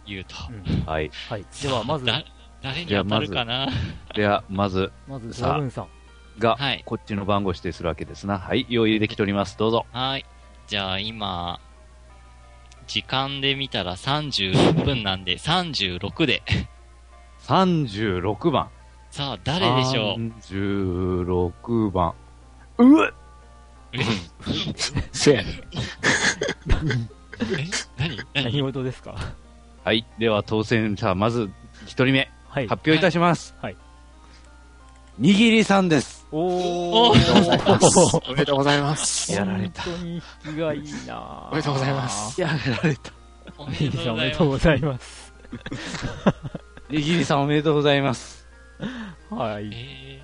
[0.07, 0.35] 言うと。
[0.51, 1.11] うんはい。
[1.29, 2.25] はい、ではまず、だ
[2.63, 3.69] 誰に当たるかな？
[4.15, 5.89] では、まず、まずドラグーンさん。
[6.39, 8.39] がはい、こっちの番号を指定するわけですな。
[8.39, 8.67] はい。
[8.69, 9.57] 用意できております。
[9.57, 9.87] どうぞ。
[9.93, 10.27] はい。
[10.67, 11.61] じゃあ今、
[12.87, 16.43] 時間で見たら36分なんで36で。
[17.45, 18.69] 36番。
[19.11, 22.15] さあ、誰でしょう？36番。
[22.79, 23.13] うっ
[25.13, 25.55] せやねん。
[25.57, 25.59] え？
[26.67, 27.09] 何？
[28.35, 28.45] 何？
[28.45, 29.15] 何事ですか？
[29.87, 30.05] はい。
[30.19, 31.49] では、当選者、まず、
[31.85, 32.67] 一人目、はい。
[32.67, 33.55] 発表いたします。
[33.63, 33.77] はい。
[35.17, 36.27] にぎりさんです。
[36.33, 39.33] おおー、おめでとうございます。
[39.33, 40.23] やられた本当に引
[40.55, 42.41] きがいいなおめでとうございます。
[42.41, 42.55] やら
[42.89, 43.13] れた。
[43.57, 44.49] おめいいでとうございますおめでとう。
[44.49, 45.33] ございます。
[46.91, 48.45] にぎりさんおめでとうございます。
[49.31, 49.71] はい。
[49.73, 50.21] え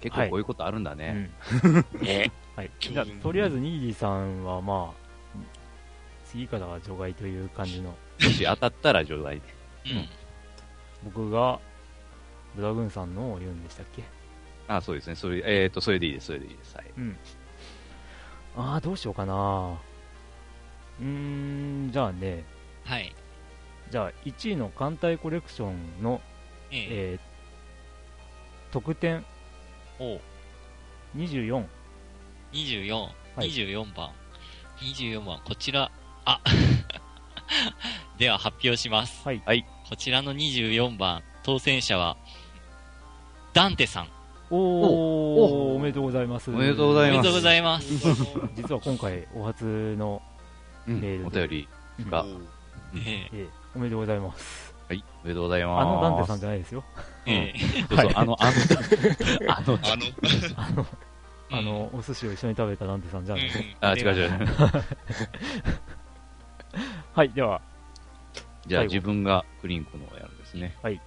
[0.00, 1.30] 結構こういうことあるんだうね。
[2.56, 2.70] はい。
[2.80, 5.02] じゃあ、とりあえず、ニーディさんは、まあ、
[6.24, 9.42] 次からは除外という感じの、もし当たったら除外で。
[9.84, 10.08] ーうん。
[11.04, 11.58] 僕が、
[12.56, 14.02] ドラグーンさんのを言うんでしたっけ？
[14.68, 15.16] あ、そうですね。
[15.16, 16.26] それ、えっ、と、それでいいです。
[16.26, 16.76] それでいいです。
[16.76, 16.86] はい。
[16.96, 17.16] うん。
[18.56, 19.78] ああ、どうしようかな。
[21.00, 22.44] うーん、じゃあね、
[22.84, 23.14] はい。
[23.90, 26.20] じゃあ、1位の艦隊コレクションの、
[26.70, 29.24] えええー、得点
[29.98, 30.20] お
[31.16, 31.66] 24。
[32.52, 33.10] 24、は
[33.44, 34.10] い24番。
[34.80, 35.90] 24番、こちら、
[36.24, 36.40] あ、
[38.18, 39.22] では発表します。
[39.26, 39.42] はい。
[39.44, 39.66] はい。
[39.88, 42.16] こちらの24番、当選者は、
[43.52, 44.08] ダンテさん。
[44.50, 46.50] おおおめでとうございます。
[46.50, 47.88] おめでとうございますおめでとうございます。
[48.54, 50.22] 実は今回、お初の、
[50.86, 51.68] うんメールでお便り
[52.10, 52.26] が、
[52.96, 54.74] ええーおめでとうございます。
[54.88, 55.02] はい。
[55.24, 55.80] おめでとうございます。
[55.80, 56.84] あのダンテさんじゃないですよ。
[57.24, 58.52] えええそうそう、あの、 あの、
[59.48, 59.78] あの、あの、
[60.56, 60.86] あの、うん
[61.54, 63.64] あの、お寿司を一緒に食べたダンテさんじゃないですよ。
[63.80, 64.30] あ、違う違う。
[67.14, 67.60] はい、では、
[68.66, 70.74] じゃあ最後自分がクリンクのをやるんですね。
[70.82, 71.00] はい。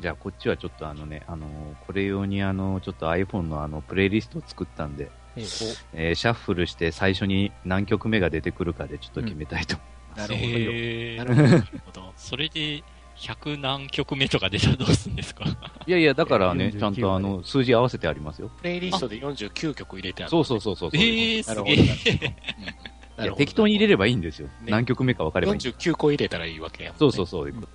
[0.00, 1.50] じゃあこっちはちょっとあのね、あのー
[1.86, 9.76] これ用にあの、ちょっと iPhone のあの、プレイリストを作ったんで、えーえーシャッフルして最初に何曲目が出てくるかでちょっと決めたいと。
[10.16, 10.46] なるほど。
[10.48, 11.48] ええなるほど。
[11.48, 12.12] なるほど。
[12.16, 12.82] それで、
[13.16, 15.44] 100何曲目とか出たらどうするんですか？
[15.86, 18.50] いやいや、だからね、49ちゃんとあの、数字合わせてありますよ。
[18.58, 20.30] プレイリストで49曲入れてある。
[20.30, 20.90] そうそうそうそう。
[20.94, 22.36] ええなるほどすげえ。
[23.22, 24.48] いや適当に入れればいいんですよ。
[24.48, 25.58] ね何曲目か分かればいい。
[25.60, 26.96] 49個入れたらいいわけやね。
[26.98, 27.68] そうそうそういうこと。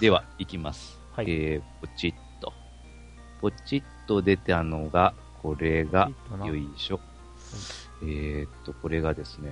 [0.00, 0.98] では、いきます。
[1.12, 1.26] はい。
[1.30, 2.52] えー、ポチッと。
[3.40, 6.10] ポチッと出たのが、これが、
[6.44, 7.00] よいしょ。
[8.02, 9.50] えーっと、これがですね、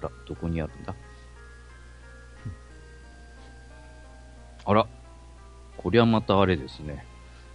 [0.00, 0.94] あら、どこにあるんだ？
[4.64, 4.86] あら、
[5.76, 7.04] こりゃまたあれですね。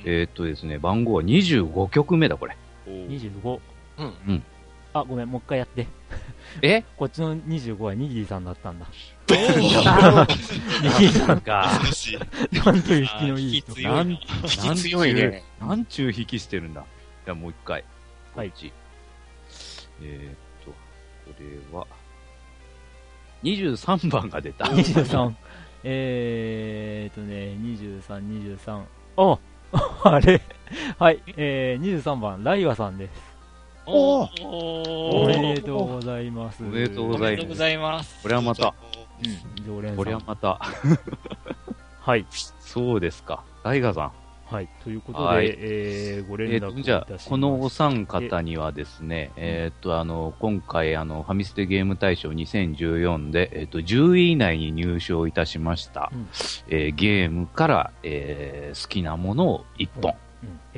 [0.04, 2.56] えーっとですね、番号は25曲目だ、これ。
[2.88, 3.60] 25。
[3.98, 4.13] うん。
[4.28, 4.44] うん
[5.00, 5.88] あ、ごめん、もう一回やって。
[6.62, 6.84] え？
[6.98, 8.88] こっちの25はニギリさんだったんだ。
[9.30, 9.70] おニ
[11.00, 11.70] ギリさん、か。
[12.66, 15.44] なんという引きのいい人引き強いね。
[15.60, 16.86] なんちゅう引きしてるんだ。
[17.26, 17.84] じゃあもう一回。
[18.36, 18.54] はい。
[20.02, 20.76] えーっと、こ
[21.40, 21.88] れは、
[23.44, 24.66] 23番が出た。
[24.72, 25.34] 23。
[25.84, 28.84] えーっとね、23、23。
[29.18, 29.40] あ
[30.04, 30.42] あれ？
[30.98, 33.27] はい、えー、23番、ライワさんです。
[33.88, 36.62] おおおめでとうございます。
[36.63, 38.21] おめでとうおございますめでとうございます。
[38.21, 38.73] これはまた、
[39.58, 39.97] うん、常連さん。
[39.97, 40.60] これはまた、
[42.02, 42.26] はい。
[42.60, 43.43] そうですか。
[43.63, 44.12] タイガーさん。
[44.50, 44.69] はい。
[44.84, 56.28] ということで、はいえー、ご連絡いたしまじゃあ、このお三方方にはですね、えーっと、あの、今回、あの、ファミステゲーム大賞2014で、えーっと、10位以内に入賞いたしました、うん
[56.69, 60.17] えーゲームから、えー好きなものを1本、うん、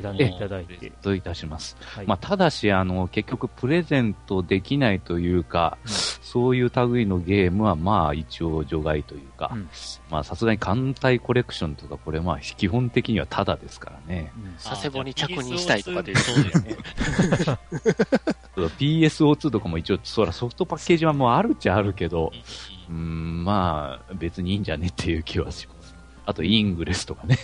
[0.02, 0.92] 選んでいただいて。
[1.02, 1.78] といたします。
[1.82, 2.08] はい。
[2.08, 9.68] まあ、ただし、あの、結局、プレゼントできないというか、うんそういう類のゲームは、まあ、一応除外というか、うん
[10.12, 14.32] まあ、さすがに艦隊コレクションとか、これ、まあ、基本的にはタダですからね。
[14.38, 16.78] うん佐世保に着任したいとかでそうですね。
[18.56, 22.32] PSO2 とかも一応、そらソフトパッケージはもうあるっちゃあるけど、
[22.90, 25.96] うん、まあ、別にいいんじゃねっていう気はします。
[26.28, 27.40] あと、イングレスとかね。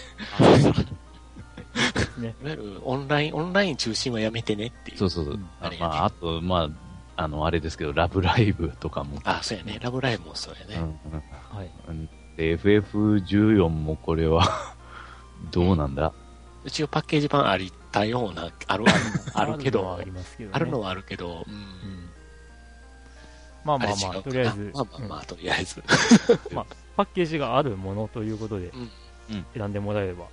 [2.17, 2.35] ね。
[2.41, 4.97] いわゆるオンライン、オンライン中心はやめてねっていう。
[4.97, 5.33] そうそうそう。
[5.35, 6.69] うんあまあ、あと、ま
[7.17, 9.19] あ、あの、あれですけど、ラブライブとかも。
[9.23, 9.79] あ、そうやね。
[9.81, 10.99] ラブライブもそうやうんね。
[11.13, 11.71] うんはい。
[11.87, 14.43] うんで FF14 もこれは、
[15.51, 16.11] どうなんだ？
[16.65, 18.93] 一応パッケージ版ありたような、あるある、
[19.33, 20.55] あるけど、あるのはありますけどね。
[20.55, 21.49] あるのはあるけど、う。
[21.49, 22.09] うんん。
[23.63, 25.81] まあまあまあ、とりあえず、まあまあまあ、とりあえず。
[26.97, 28.91] パッケージがあるものということでうん
[29.29, 30.25] うん、選んでもらえれば。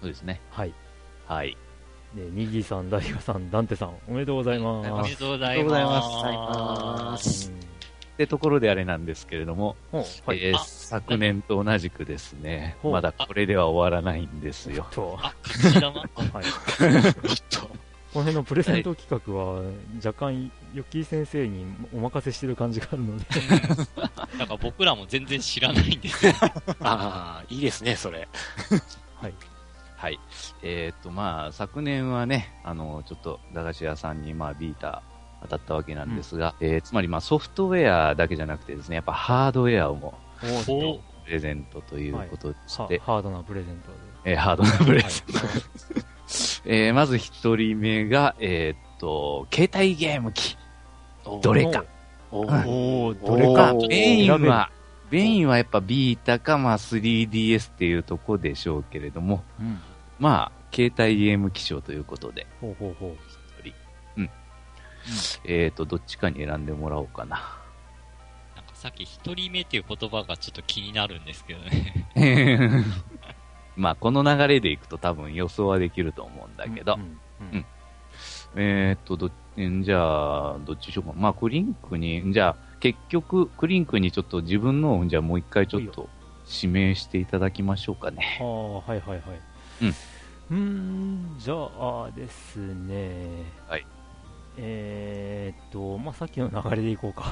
[0.00, 0.40] そうですね。
[0.50, 0.72] はい。
[1.26, 1.56] はい。
[2.14, 4.80] ね、ニギさん、ダイガさん、ダンテさん、おめでとうございま。
[4.80, 6.26] おめですとうございありがとうございますます。
[6.26, 7.52] ありがとうございます
[8.14, 10.00] ってところであれなんですけれども、うん。
[10.00, 10.38] はい。
[10.38, 14.86] えーあ昨年と同じくですね、まだこれでは終わらないんですよ。
[14.92, 15.34] と、はあ、
[15.64, 16.04] 隠し玉い。
[17.50, 17.68] ちょっと、
[18.14, 19.62] この辺のプレゼント企画は、
[20.04, 23.24] 若干、ヨッキー先生にお任せしてる感じがあるので、
[24.38, 26.32] なんか僕らも全然知らないんですよ。
[26.80, 28.28] ああ、いいですね、それ。
[29.16, 29.34] はい。
[30.04, 30.20] はい。
[30.62, 35.02] えーっと、まあ、昨年はね、あの、ちょっと、駄菓子屋さんに、まあ、ビータ
[35.40, 40.12] 当たったわけなんですが、えーつまり、まあ、ソフトウェアだけじゃなくてですね、やっぱハードウェアをも
[40.68, 42.52] おプレゼントということ
[42.86, 43.92] ではハードなプレゼント
[44.24, 44.32] で。
[44.32, 45.38] えーハードなプレゼント。
[45.38, 45.56] はい
[46.66, 50.58] えーまず一人目が、えーっと、携帯ゲーム機。
[51.42, 51.82] どれか。
[52.30, 54.70] おうんおーどれかメインは、
[55.10, 59.78] メインはやっぱビータか、まあ 3DS っていうとこでしょうけれども、うん。
[60.18, 63.34] まあ、携帯ゲーム機賞ということで、ほうほうほう。
[65.44, 67.36] えーっと、どっちかに選んでもらおうかな。
[68.56, 72.04] なんかさっき一人目っていう言葉がちょっと気になるんですけどね。
[73.76, 77.18] まあ、この流れでいくと多分予想はできると思うんだけど、うんうん
[77.52, 77.66] うん
[78.56, 81.12] えーっと、ど、んじゃあ、どっちしようか。
[81.16, 86.08] まあ、クリンクに、じゃあ、結局、クリンクにちょっと自分のを、じゃあもう一回ちょっと
[86.46, 88.38] 指名していただきましょうかね。
[88.40, 89.20] ああ、はいはいはい。
[90.50, 91.34] うん。
[91.34, 93.44] ん、じゃあですね。
[93.68, 93.86] はい。
[94.56, 97.22] えーっと、まあ、さっきの流れでいこうか。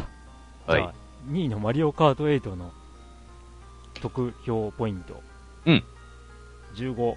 [0.66, 0.94] はいじゃあ。
[1.28, 2.72] 2位のマリオカート8の
[4.00, 5.22] 得票ポイント。
[5.66, 5.84] うん。
[6.74, 7.16] 15。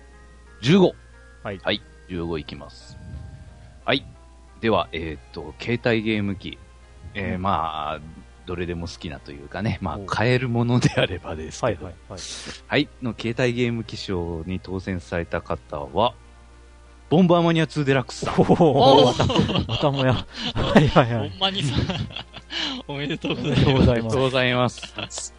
[0.61, 0.91] 15!
[1.43, 1.59] はい。
[1.59, 1.81] はい。
[2.09, 2.97] 15いきます。
[3.83, 4.05] はい。
[4.61, 6.57] では、えーっと、携帯ゲーム機。
[7.13, 7.99] えーうんまあ、
[8.45, 12.19] どれでも好きなというかね、まあおう、買えるものであればですけど、はいはいはい。
[12.67, 16.13] はい、の携帯ゲーム機賞に当選された方は、
[17.09, 18.35] ボンバーマニア2デラックスさん。
[18.37, 19.13] おお
[19.67, 20.13] また、もや。
[20.53, 21.29] はいはいはい。
[21.29, 21.75] ほんまにさ、
[22.87, 24.15] おめでとうおめでとうごございます。
[24.31, 24.81] ざいます。
[24.89, 25.33] ございます。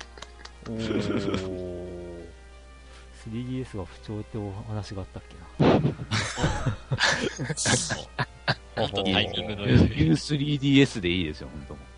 [0.68, 1.86] おー
[3.30, 5.36] 3DS が不調ってお話があったっけ
[8.76, 11.95] 本当 タイミングのニュようー 3DS でいいですよ、本当もう。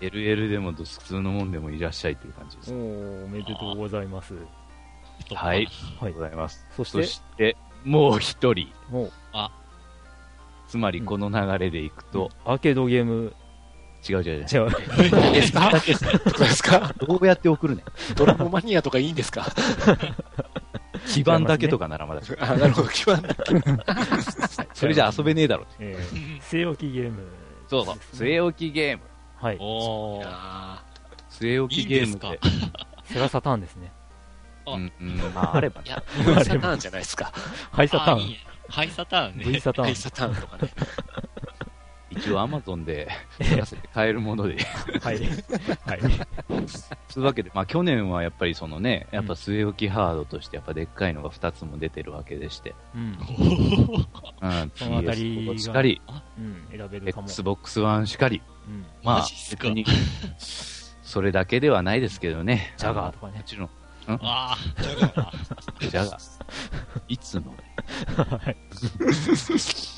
[0.00, 2.72] LL でも普通のもんでもいらっしゃいという感じです。
[2.72, 2.76] な。
[2.78, 4.34] おーおめでとうございます。
[4.34, 4.46] はい。
[5.34, 6.66] はいありがとうございます。
[6.76, 7.02] そして？
[7.02, 8.68] そして、もう一人。
[8.90, 9.12] もう、
[10.68, 13.32] つまりこの流れでいくと、アーケードゲーム、
[14.08, 14.68] 違う違う違う。
[14.68, 15.32] 違う。
[15.32, 15.70] ですか？
[15.70, 16.94] どうですか？
[16.98, 17.84] どうやって送るねん。
[18.14, 19.46] ドラムマニアとかいいんですか？
[21.08, 22.20] 基盤だけとかならまだ。
[22.40, 23.34] あ、なるほど、基盤だ。
[24.74, 25.66] それじゃ遊べねえだろ。
[25.78, 27.26] えー、据え置きゲーム。
[27.68, 27.96] そうそう。
[28.12, 29.02] 据え置きゲーム。
[29.46, 29.56] はい。
[29.60, 30.24] おー。
[30.26, 30.82] あ
[31.30, 32.40] 据え置きゲームで。
[33.06, 33.92] セガサターンですね。
[34.66, 35.88] うん、うん、まあ、あればね。
[35.88, 37.32] いや、V サターンじゃないですか。
[37.70, 38.36] ハイサターン。
[38.68, 39.60] ハイサターン V ね。
[39.60, 39.94] サターンハイ。
[39.94, 40.72] サターンとかね。
[42.16, 43.08] 一応 Amazon で
[43.40, 44.56] 探せて買えるもので。
[45.02, 45.18] はい。
[45.18, 46.00] はい。
[47.08, 52.74] そういうわけで、まあ去年はやっぱりそのね、やっぱ据え置きハードとしてやっぱでっかいのが2つも出てるわけでして。
[52.94, 53.02] うん。
[53.02, 56.00] うん、そのあたり PS4 がしかり、
[56.38, 56.78] うん。
[56.78, 57.26] 選べるかも。
[57.26, 58.86] Xbox One しかり、うん。
[59.02, 59.84] まあ別に、
[61.02, 62.74] それだけではないですけどね。
[62.76, 63.44] ジャガーとかねも。
[63.44, 63.70] ちろん、
[64.08, 65.32] あじゃが、
[65.80, 66.20] ジャガー。
[67.08, 67.54] いつの？
[68.16, 68.56] はい。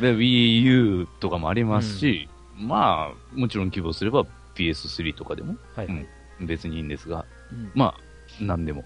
[0.00, 4.24] で Wii U とかもありますし、まあ、もちろん希望すれば
[4.54, 5.86] PS3 とかでもはい。
[5.88, 6.06] はい。
[6.40, 8.00] 別にいいんですが、うんまあ、
[8.40, 8.84] 何でも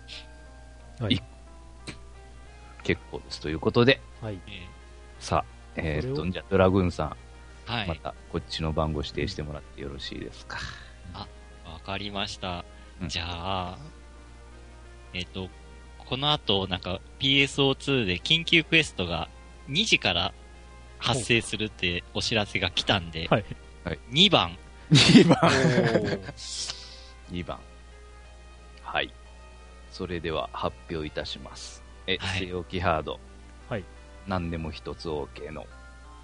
[1.01, 1.21] はいい
[2.83, 3.41] 結構です。
[3.41, 4.39] ということで、はい。
[5.21, 7.89] さあ、えーっと、じゃあドラグーンさん、ーはい。
[7.89, 10.59] またこっちの番号指定してもらってよろしいですか？
[11.65, 12.65] わかりました。
[13.01, 13.79] うんじゃあ、
[15.13, 15.49] えっ、と、
[15.99, 19.29] この後、なんか PSO2 で緊急クエストが
[19.69, 20.33] 2時から
[21.03, 23.45] 発生するってお知らせが来たんで、はい。
[24.13, 24.57] 2番、
[24.91, 25.39] 2番。
[25.43, 26.21] おー
[27.33, 27.59] 2番。
[28.83, 29.13] はい。
[29.91, 31.83] それでは発表いたします。
[32.07, 33.19] え、はい据え置きハード。
[33.69, 33.85] はい。
[34.27, 35.67] 何でも一つ OK の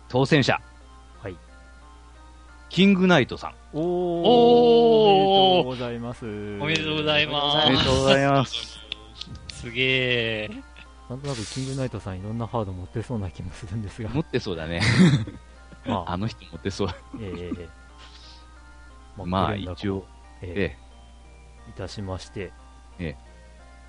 [0.09, 0.61] 当選者。
[1.21, 1.37] はい。
[2.69, 3.55] キングナイトさん。
[3.73, 3.83] おー。
[3.83, 6.25] おーおめでとうございます。
[6.25, 6.29] お
[6.67, 8.79] めでとうございますおめでとうございます。
[9.53, 10.51] すげえ。
[11.09, 14.11] なんとなくキングナイトさんいろんなハード持ってそうな気もするんですが。
[14.11, 14.83] 持ってそうだね。
[15.87, 16.89] まあ、 あの人持ってそう。
[17.21, 17.69] ええ
[19.25, 20.07] まあ一応、
[20.43, 20.77] ええ
[21.67, 22.53] えいたしまして、
[22.99, 23.17] え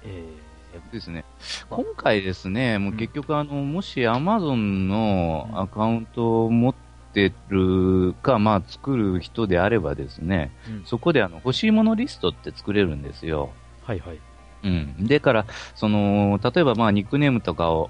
[0.04, 0.26] え
[0.74, 1.26] えですね。
[1.70, 6.76] 今回ですね、もう結局あの、もし Amazon のアカウントを持っ
[7.14, 13.52] てるか、まあ作る人であればですね、えうんそこであの欲しいものリストって作れるんですよ。
[13.84, 14.20] はいはい。
[14.64, 15.08] うん。
[15.08, 15.46] でから、
[15.76, 17.90] その、例えばまあニックネームとかを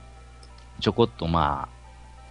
[0.80, 1.80] ちょこっとまあ、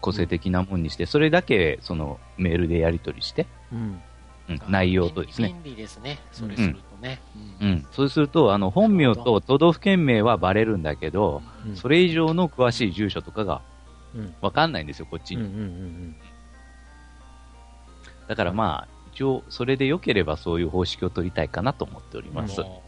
[0.01, 4.01] 個性的なもんにして、それだけそのメールでやり取りして、うん。
[4.49, 5.49] うん、内容とですね。
[5.63, 6.19] 便利ですね。
[6.33, 7.21] それするとね。
[7.61, 7.87] ううんん。
[7.93, 13.61] そうすると、あの、本名と都道府県名はバレるんだけど、うんそれ以上の詳しい住所とかが
[14.15, 15.55] うんわかんないんですよ、こっちうんうんに。
[15.59, 16.17] うん
[18.27, 22.61] だからまあ、一応、それで良ければそういう方式を取りたいかなと思っております。
[22.61, 22.88] はい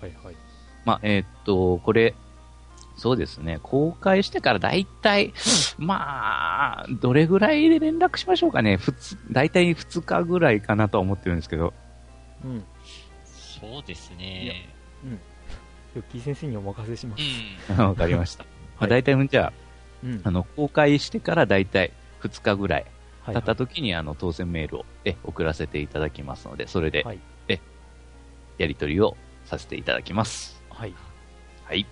[0.00, 0.36] はいはい。
[0.84, 2.14] まあ、えーっと、これ、
[2.96, 5.32] そうですね、公開してから大体、
[5.78, 8.76] まあ、どれぐらいで連絡しましょうかね。
[8.76, 11.72] ふつ、大体2日ぐらいかなとは思ってるんですけど。
[12.44, 12.64] うん。
[13.24, 14.74] そうですね。
[15.94, 17.72] ヨッキー先生にお任せしまうす。
[17.72, 17.78] ん。
[17.86, 18.44] わかりました。
[18.44, 19.52] まあ、はい大体、じゃあ、
[20.02, 20.20] うん。
[20.24, 22.86] あの、公開してから大体2日ぐらい
[23.26, 27.60] 経った時に、あの、当選メールを、え、送らせていただきますので、それで、はいえ、
[28.58, 29.16] やり取りを
[29.48, 30.62] させていただきます。
[30.68, 30.94] はい。
[31.64, 31.86] はい。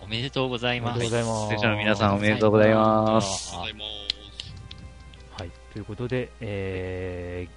[0.00, 0.96] おめでとうございます。
[0.96, 3.54] おめでとうございます選手の皆さんおめでとうございます。
[3.54, 5.42] ございます。
[5.42, 5.50] はい。
[5.72, 7.48] ということで、え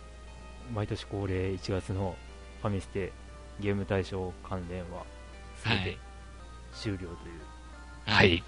[0.71, 2.15] ー、毎年恒例1月の
[2.61, 3.13] ファミステ
[3.59, 5.03] ゲーム大賞関連は
[5.63, 5.97] 全てはい
[6.75, 7.09] 終了という、
[8.05, 8.43] はい。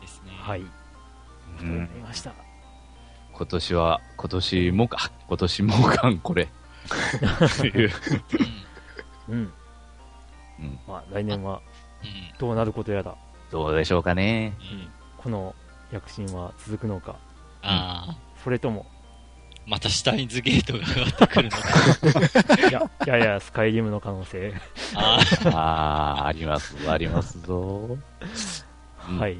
[0.00, 0.32] ですね。
[0.32, 0.70] はい、うこ
[1.58, 2.34] とになんりました。
[3.32, 6.48] 今年は、今年もか、今年もかん、これ。
[9.28, 9.34] うん。
[9.34, 9.52] うん。
[10.60, 11.60] うんまあ、来年は
[12.02, 12.38] うん。
[12.38, 13.16] どうなることやら、
[13.50, 14.54] どうでしょうかね。
[14.60, 14.88] うん。
[15.18, 15.54] この
[15.92, 17.16] 躍進は続くのか、
[17.62, 18.86] ああ、それとも、
[19.66, 22.58] またシュタインズゲートが上がってくるのか。
[22.68, 24.52] いや、いやいや、スカイリムの可能性。
[24.96, 27.98] ああー、あります、ありますぞ。
[29.08, 29.36] うんはい。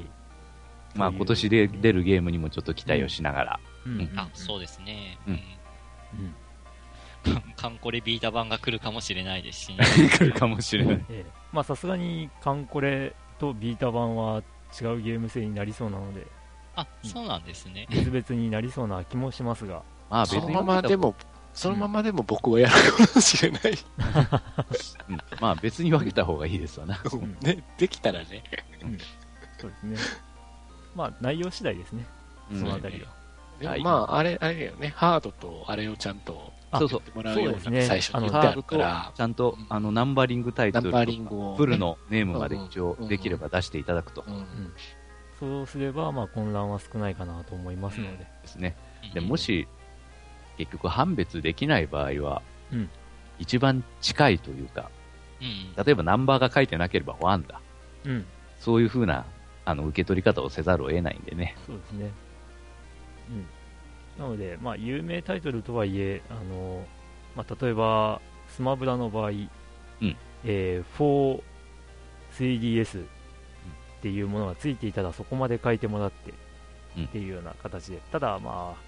[0.95, 3.59] まあ今年で出るゲームにもちょっと期待をしながら。
[3.85, 5.17] うんうんあ、あ、そうですね。
[5.27, 6.35] うんうん
[7.55, 9.85] カンコレビータ版が来るかもしれないですしね。
[10.09, 11.05] 来るかもしれない。
[11.09, 14.41] ええまあさすがにカンコレとビータ版は
[14.81, 16.25] 違うゲーム性になりそうなので
[16.75, 17.87] あ、そうなんですね。
[17.89, 20.41] 別々になりそうな気もしますがまあ別に。
[20.41, 21.15] そのままでも、
[21.53, 23.61] そのままでも僕はやるかもしれない。
[25.09, 26.95] うんまあ別に分けた方がいいですわな。
[26.95, 28.43] んね、できたらね。
[29.59, 29.97] そうですね
[30.95, 32.05] まあ内容次第ですね
[32.51, 33.01] うんそのあたり
[33.61, 34.93] は、まあ、あれ、あれだよね。
[34.95, 37.15] ハードとあれをちゃんとあそうそう。
[37.15, 37.79] もらうようそうですね。
[37.79, 41.35] な最初に言ってあるから、ちゃんと、あの、ナンバリングタイトルとナンバリング。
[41.35, 43.07] をねフルのネームまで一応うん。
[43.07, 44.23] できれば出していただくと。
[44.27, 44.73] うん。
[45.39, 48.75] そうすればまあ混乱は少ないかなと思いますので、ですね。
[49.03, 49.13] うん。
[49.13, 49.67] で、も、し、
[50.57, 52.89] 結局判別できない場合は、うん。
[53.39, 54.89] 一番近いというか、
[55.41, 55.83] うん。
[55.83, 57.61] 例えばナンバーが書いてなければワンだ。
[58.05, 58.25] うん。
[58.59, 59.25] そういう風な、
[59.65, 61.55] あの、受け取り方をせざるを得ないんでね。
[61.65, 62.11] そうですね。
[63.29, 63.45] うん
[64.17, 66.85] なのでまあ有名タイトルとはいえあの、
[67.35, 69.49] まあ、例えばスマブラの場合、ん。
[70.45, 71.41] えー
[72.37, 73.05] 4-3DS っ
[74.01, 76.33] ていうものがついていたらそこまで書いてもらって
[76.97, 77.05] うん。
[77.05, 78.81] っていうような形で、ただまあ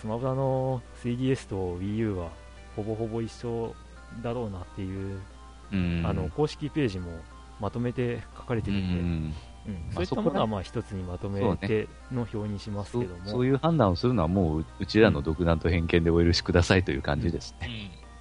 [0.00, 2.30] スマブラの 3DS と Wii U は
[2.74, 3.74] ほぼほぼ一緒
[4.22, 5.20] だろうなっていう、
[5.72, 6.02] うん。
[6.04, 7.12] あの公式ページも
[7.60, 9.34] まとめて書かれてうるんで、うん
[9.70, 9.90] ん。
[9.92, 17.68] そういったものはまあ一つにまとめての表にしますそけども、うそういう判断をするのはもうううちらの独断と偏見でお許しくださいという感じですうね。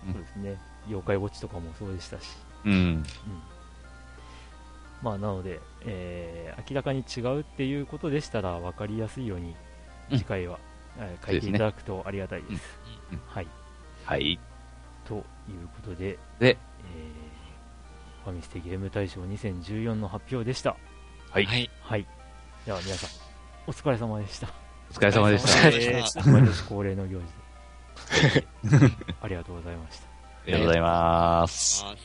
[0.10, 0.14] ん。
[0.14, 2.30] そうですね、妖怪ウォッチとかもそうでしたし、
[2.66, 2.74] うん。
[2.74, 3.04] うん
[5.02, 9.54] まあ、なので、えー明らかに違うっていうことでしたら分かりやすいように
[10.12, 10.60] うん次回は、
[10.98, 12.80] えー書いていただくとありがたいです。
[13.12, 13.48] うんはい、
[14.06, 14.40] はい。
[15.06, 15.24] という
[15.76, 20.78] ことで、で、えーファミステゲーム大賞2014の発表でした。
[21.34, 21.46] はい。
[21.46, 21.70] はい。
[21.82, 22.06] はい。
[22.64, 23.10] では皆さん、
[23.66, 24.48] お疲れ様でした。
[24.92, 26.30] お疲れ様でしおた。
[26.30, 28.48] 毎年恒例の行事で。
[29.20, 30.06] ありがとうございました。
[30.06, 30.10] あ
[30.46, 31.84] りがとうございます。
[31.86, 31.96] あ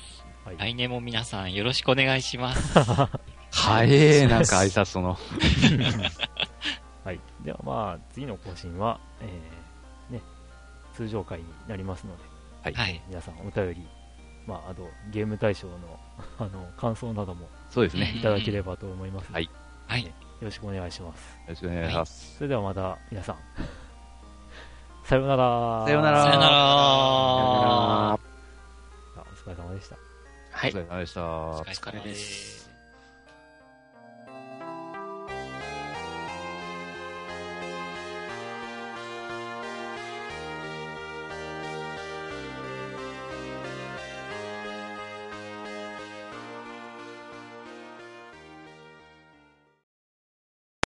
[0.46, 0.56] はい。
[0.56, 2.72] 来年も皆さんよろしくお願いします。
[3.52, 5.18] 早え、なんか挨拶の。
[7.04, 7.20] はい。
[7.44, 10.22] ではまあ、次の更新は、えーね、
[10.94, 12.22] 通常回になりますので、
[12.62, 12.74] はい。
[12.74, 13.02] はい。
[13.06, 13.86] 皆さんお便り、
[14.48, 15.76] まあ、あと、ゲーム大賞の、
[16.40, 18.14] あの、感想などもそうですね。
[18.16, 19.50] いただければと思いますので、はいよ
[19.86, 20.12] はい。
[20.40, 21.38] ろしくお願いします。
[21.46, 22.36] ろしくお願いします。
[22.38, 23.36] それではまた、皆さん、
[25.04, 25.84] さようなら。
[25.84, 26.50] さようならさよなら。
[26.50, 28.18] あ
[29.16, 29.96] お疲れ様でした。
[30.50, 30.78] はいお疲。
[30.78, 31.22] れ様でした。
[31.24, 32.57] お疲れです。